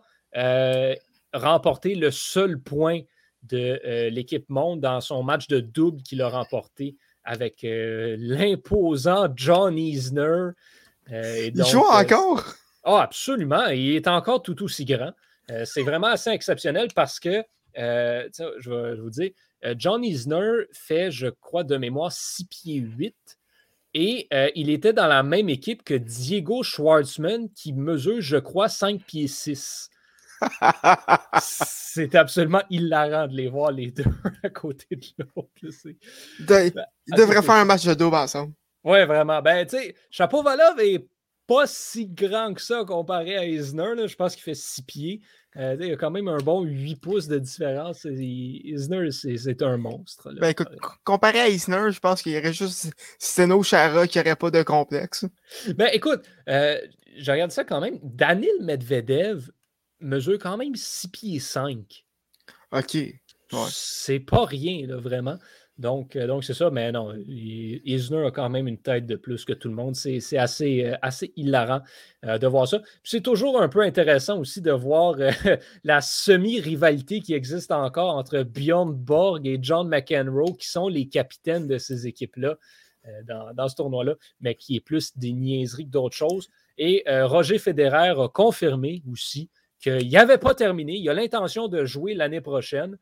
[1.34, 3.02] remporté le seul point
[3.44, 9.28] de euh, l'équipe monde dans son match de double qu'il a remporté avec euh, l'imposant
[9.36, 10.50] John Isner.
[11.12, 12.44] Euh, il joue encore?
[12.84, 13.68] Ah, absolument.
[13.68, 15.12] Il est encore tout aussi grand.
[15.66, 17.44] c'est vraiment assez exceptionnel parce que,
[17.76, 19.32] je vais vous dire,
[19.78, 23.16] John Isner fait, je crois, de mémoire 6 pieds 8.
[23.94, 29.04] Et il était dans la même équipe que Diego Schwartzman, qui mesure, je crois, 5
[29.04, 29.90] pieds 6
[31.42, 34.04] c'est absolument hilarant de les voir les deux
[34.44, 35.50] à côté de l'autre.
[35.60, 36.72] ils ben,
[37.16, 38.54] devraient faire un match de double ensemble.
[38.84, 39.42] Oui, vraiment.
[39.42, 41.08] Ben, tu sais, Chapeau Valov est
[41.48, 44.08] pas si grand que ça comparé à Isner.
[44.08, 45.22] Je pense qu'il fait 6 pieds.
[45.58, 48.06] Euh, il y a quand même un bon 8 pouces de différence.
[48.06, 50.32] Isner, c'est un monstre.
[50.40, 50.68] Ben, écoute,
[51.04, 54.62] comparé à Isner, je pense qu'il y aurait juste Steno Chara qui n'aurait pas de
[54.62, 55.26] complexe.
[55.76, 56.80] Ben, écoute, euh,
[57.18, 57.98] je regarde ça quand même.
[58.04, 59.50] Daniel Medvedev
[60.00, 62.06] mesure quand même 6 pieds 5.
[62.72, 62.98] OK.
[63.72, 65.38] C'est pas rien, là, vraiment.
[65.78, 69.46] Donc, euh, donc c'est ça, mais non, Isner a quand même une tête de plus
[69.46, 69.96] que tout le monde.
[69.96, 71.82] C'est assez, euh, assez hilarant
[72.26, 72.82] euh, de voir ça.
[73.04, 75.16] C'est toujours un peu intéressant aussi de voir
[75.84, 81.68] la semi-rivalité qui existe encore entre Bjorn Borg et John McEnroe, qui sont les capitaines
[81.68, 82.58] de ces équipes-là
[83.26, 86.50] dans, dans, ce tournoi-là, mais qui est plus des niaiseries que d'autres choses.
[86.78, 89.50] Et Roger Federer a confirmé aussi
[89.80, 90.98] qu'il n'avait pas terminé.
[90.98, 92.98] Il a l'intention de jouer l'année prochaine.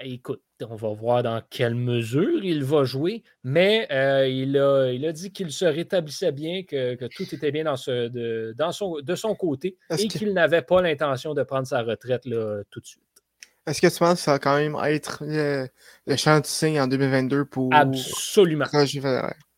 [0.00, 5.04] Écoute, on va voir dans quelle mesure il va jouer, mais euh, il, a, il,
[5.06, 9.00] a, dit qu'il se rétablissait bien, que, tout était bien dans ce, de, dans son,
[9.00, 12.86] de son côté et qu'il n'avait pas l'intention de prendre sa retraite là, tout de
[12.86, 13.02] suite.
[13.66, 15.68] Est-ce que tu penses que ça va quand même être le,
[16.06, 18.66] le champ de signe en 2022 pour Absolument.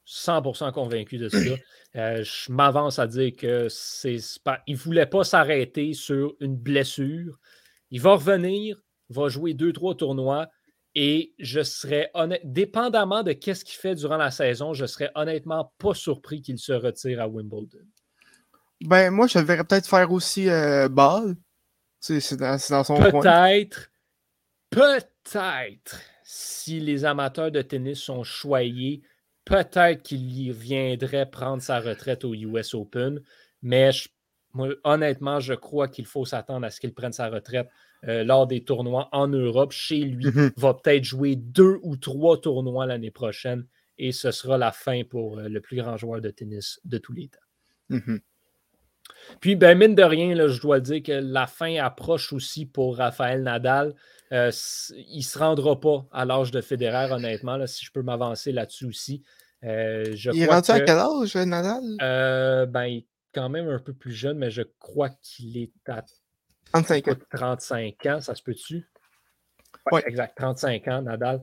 [0.06, 1.38] 100% convaincu de ça.
[1.96, 4.18] Euh, je m'avance à dire que c'est
[4.66, 7.38] il ne voulait pas s'arrêter sur une blessure.
[7.90, 8.76] Il va revenir,
[9.08, 10.48] va jouer deux, trois tournois
[10.94, 15.72] et je serais honnête, dépendamment de ce qu'il fait durant la saison, je serais honnêtement
[15.78, 17.86] pas surpris qu'il se retire à Wimbledon.
[18.80, 21.36] Ben, moi, je le verrais peut-être faire aussi euh, Ball.
[22.00, 23.90] C'est dans, dans, son Peut-être,
[24.70, 29.02] peut-être, si les amateurs de tennis sont choyés,
[29.44, 33.20] peut-être qu'il y viendrait prendre sa retraite au US Open,
[33.62, 33.90] mais
[34.84, 37.68] honnêtement, je crois qu'il faut s'attendre à ce qu'il prenne sa retraite
[38.06, 39.72] euh, lors des tournois en Europe.
[39.72, 40.52] Chez lui, mm-hmm.
[40.56, 43.66] va peut-être jouer deux ou trois tournois l'année prochaine
[43.98, 47.12] et ce sera la fin pour euh, le plus grand joueur de tennis de tous
[47.12, 47.38] les temps.
[47.90, 48.20] Mm-hmm.
[49.40, 52.96] Puis, ben, mine de rien, là, je dois dire que la fin approche aussi pour
[52.96, 53.94] Raphaël Nadal.
[54.32, 54.50] Euh,
[54.92, 58.86] il ne se rendra pas à l'âge de Federer, honnêtement, si je peux m'avancer là-dessus
[58.86, 59.22] aussi.
[59.64, 62.68] Euh, il est rendu à quel âge, Nadal?
[62.68, 66.02] Ben, il est quand même un peu plus jeune, mais je crois qu'il est à
[66.72, 67.16] 35 ans.
[67.32, 68.86] 35 ans, ça se peut-tu?
[69.90, 71.42] Oui, exact, 35 ans, Nadal.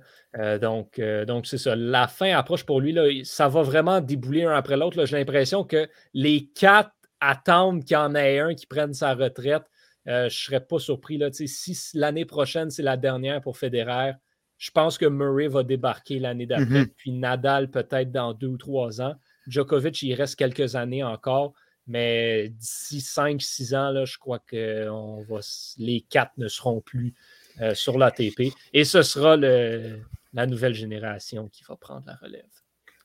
[0.59, 1.76] donc, donc c'est ça.
[1.76, 2.91] La fin approche pour lui.
[2.91, 5.03] Là, ça va vraiment débouler un après l'autre.
[5.05, 9.63] J'ai l'impression que les quatre attendent qu'il y en ait un qui prenne sa retraite.
[10.05, 11.17] je ne serais pas surpris.
[11.17, 14.13] Là, si l'année prochaine, c'est la dernière pour Federer,
[14.57, 16.93] je pense que Murray va débarquer l'année d'après, mm-hmm.
[16.95, 19.15] puis Nadal peut-être dans deux ou trois ans.
[19.47, 21.53] Djokovic, il reste quelques années encore,
[21.88, 25.40] mais d'ici cinq, six ans, là, je crois que on va,
[25.78, 27.14] les quatre ne seront plus
[27.62, 28.54] euh, sur l'ATP.
[28.74, 30.00] Et ce sera le,
[30.34, 32.44] la nouvelle génération qui va prendre la relève.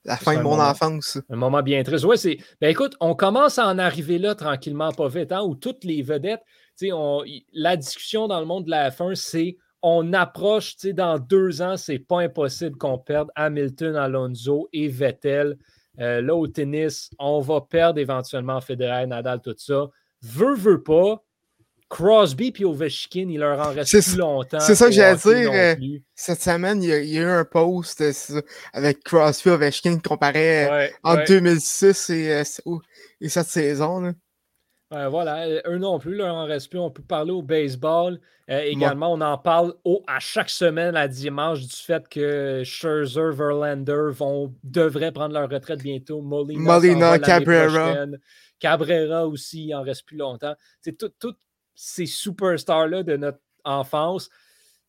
[0.04, 1.18] La fin de mon enfance.
[1.28, 2.04] Un moment bien triste.
[2.04, 2.38] Oui, c'est.
[2.60, 6.02] Ben écoute, on commence à en arriver là tranquillement, pas vite, hein, où toutes les
[6.02, 6.42] vedettes,
[6.84, 7.22] on,
[7.52, 11.98] la discussion dans le monde de la F1, c'est on approche, dans deux ans, c'est
[11.98, 15.56] pas impossible qu'on perde Hamilton, Alonso et Vettel.
[15.98, 19.88] Euh, là, au tennis, on va perdre éventuellement Federer, Nadal, tout ça.
[20.22, 21.22] Veux, veut pas.
[21.88, 24.60] Crosby et Ovechkin, il leur en reste plus longtemps.
[24.60, 25.50] C'est ça que j'allais dire.
[25.52, 25.74] Euh,
[26.14, 28.12] cette semaine, il y, a, eu un post euh,
[28.72, 32.44] avec Crosby et Ovechkin comparé en 2006 et,
[33.20, 34.14] et, cette saison.
[34.90, 36.78] Voilà, eux non plus, leur en reste plus.
[36.78, 38.20] On peut parler au baseball.
[38.48, 39.74] également, on en parle
[40.06, 45.82] à chaque semaine à dimanche du fait que Scherzer, Verlander vont, devraient prendre leur retraite
[45.82, 46.20] bientôt.
[46.20, 48.06] Molina, Molina Cabrera.
[48.58, 50.54] Cabrera aussi, il en reste plus longtemps.
[50.80, 51.36] C'est tous
[51.74, 54.28] ces superstars-là de notre enfance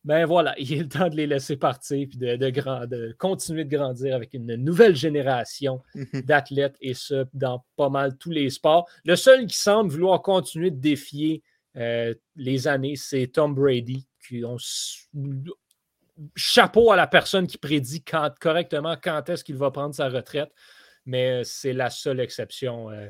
[0.04, 3.76] ben voilà, il est le temps de les laisser partir et de, de, continuer de
[3.76, 6.22] grandir avec une nouvelle génération mhm.
[6.22, 8.88] d'athlètes et ce, dans pas mal tous les sports.
[9.04, 11.42] Le seul qui semble vouloir continuer de défier
[11.76, 14.58] euh, les années, c'est Tom Brady, qui ont
[16.36, 18.04] chapeau à la personne qui prédit
[18.40, 20.52] correctement quand est-ce qu'il va prendre sa retraite,
[21.06, 22.90] mais c'est la seule exception.
[22.90, 23.08] Euh,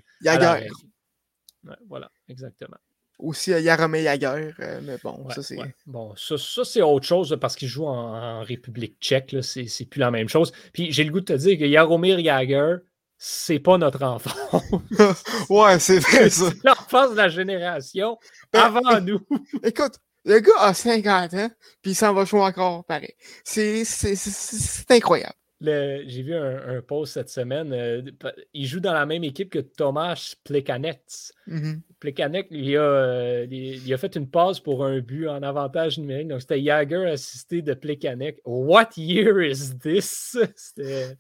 [1.88, 2.76] voilà, exactement.
[2.76, 2.91] Il y a
[3.22, 5.58] Romé Jagger, euh, mais bon, ça c'est.
[5.86, 10.28] Bon, ça, c'est autre chose parce qu'il joue en, République tchèque, c'est plus la même
[10.28, 10.52] chose.
[10.72, 12.76] Puis j'ai le goût de te dire que Yaromir Jagger,
[13.18, 14.62] c'est pas notre enfant.
[15.50, 16.50] ouais, c'est vrai ça.
[16.50, 18.18] C'est l'enfance de la génération
[18.52, 19.20] ben, avant nous.
[19.62, 19.94] Écoute,
[20.24, 21.50] le gars a 50 ans,
[21.82, 23.14] puis il s'en va jouer encore pareil.
[23.44, 23.84] C'est
[24.90, 27.72] incroyable j'ai vu un, post cette semaine.
[27.72, 28.02] Euh,
[28.52, 31.00] il joue dans la même équipe que Thomas Plekanec.
[31.46, 36.28] Mm euh, il, a, fait une passe pour un but en avantage numérique.
[36.28, 38.40] Donc, c'était Jagger assisté de Plekanec.
[38.44, 40.36] What year is this?
[40.56, 41.16] C'était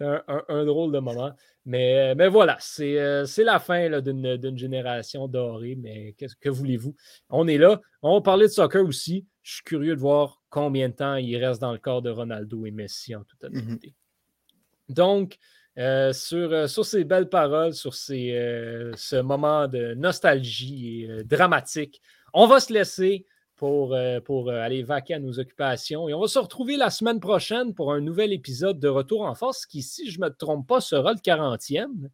[0.00, 1.32] un, drôle de moment.
[1.66, 5.76] Mais, mais voilà, c'est euh, la fin d'une génération dorée.
[5.76, 6.94] Mais que voulez-vous?
[7.28, 7.80] On est là.
[8.00, 9.26] On va parler de soccer aussi.
[9.42, 12.66] Je suis curieux de voir combien de temps il reste dans le corps de Ronaldo
[12.66, 13.58] et Messi en toute mhm.
[13.58, 13.94] honnêteté.
[14.88, 15.38] Donc,
[15.78, 21.22] euh, sur, euh, sur, ces belles paroles, sur ces, euh, ce moment de nostalgie et
[21.24, 22.02] dramatique,
[22.34, 26.38] on va se laisser pour, pour aller vaquer à nos occupations et on va se
[26.38, 30.20] retrouver la semaine prochaine pour un nouvel épisode de Retour en force qui, si je
[30.20, 32.08] ne me trompe pas, sera le 40e.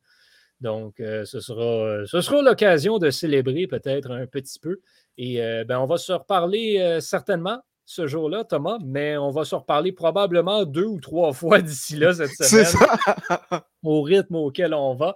[0.62, 4.80] Donc, ce sera, ce sera l'occasion de célébrer peut-être un petit peu.
[5.18, 5.36] Et
[5.68, 10.64] ben, on va se reparler certainement ce jour-là, Thomas, mais on va se reparler probablement
[10.64, 12.64] deux ou trois fois d'ici là cette semaine.
[12.64, 13.66] Ça.
[13.82, 15.14] au rythme auquel on va.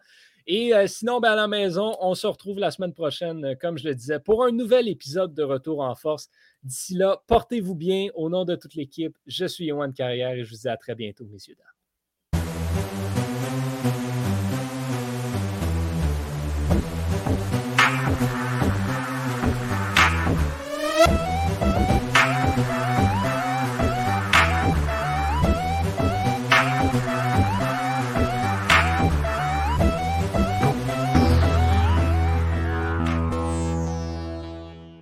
[0.50, 3.76] Et euh, sinon, ben, à la maison, on se retrouve la semaine prochaine, euh, comme
[3.76, 6.30] je le disais, pour un nouvel épisode de Retour en force.
[6.62, 8.08] D'ici là, portez-vous bien.
[8.14, 10.94] Au nom de toute l'équipe, je suis Yohan Carrière et je vous dis à très
[10.94, 11.77] bientôt, messieurs, dames.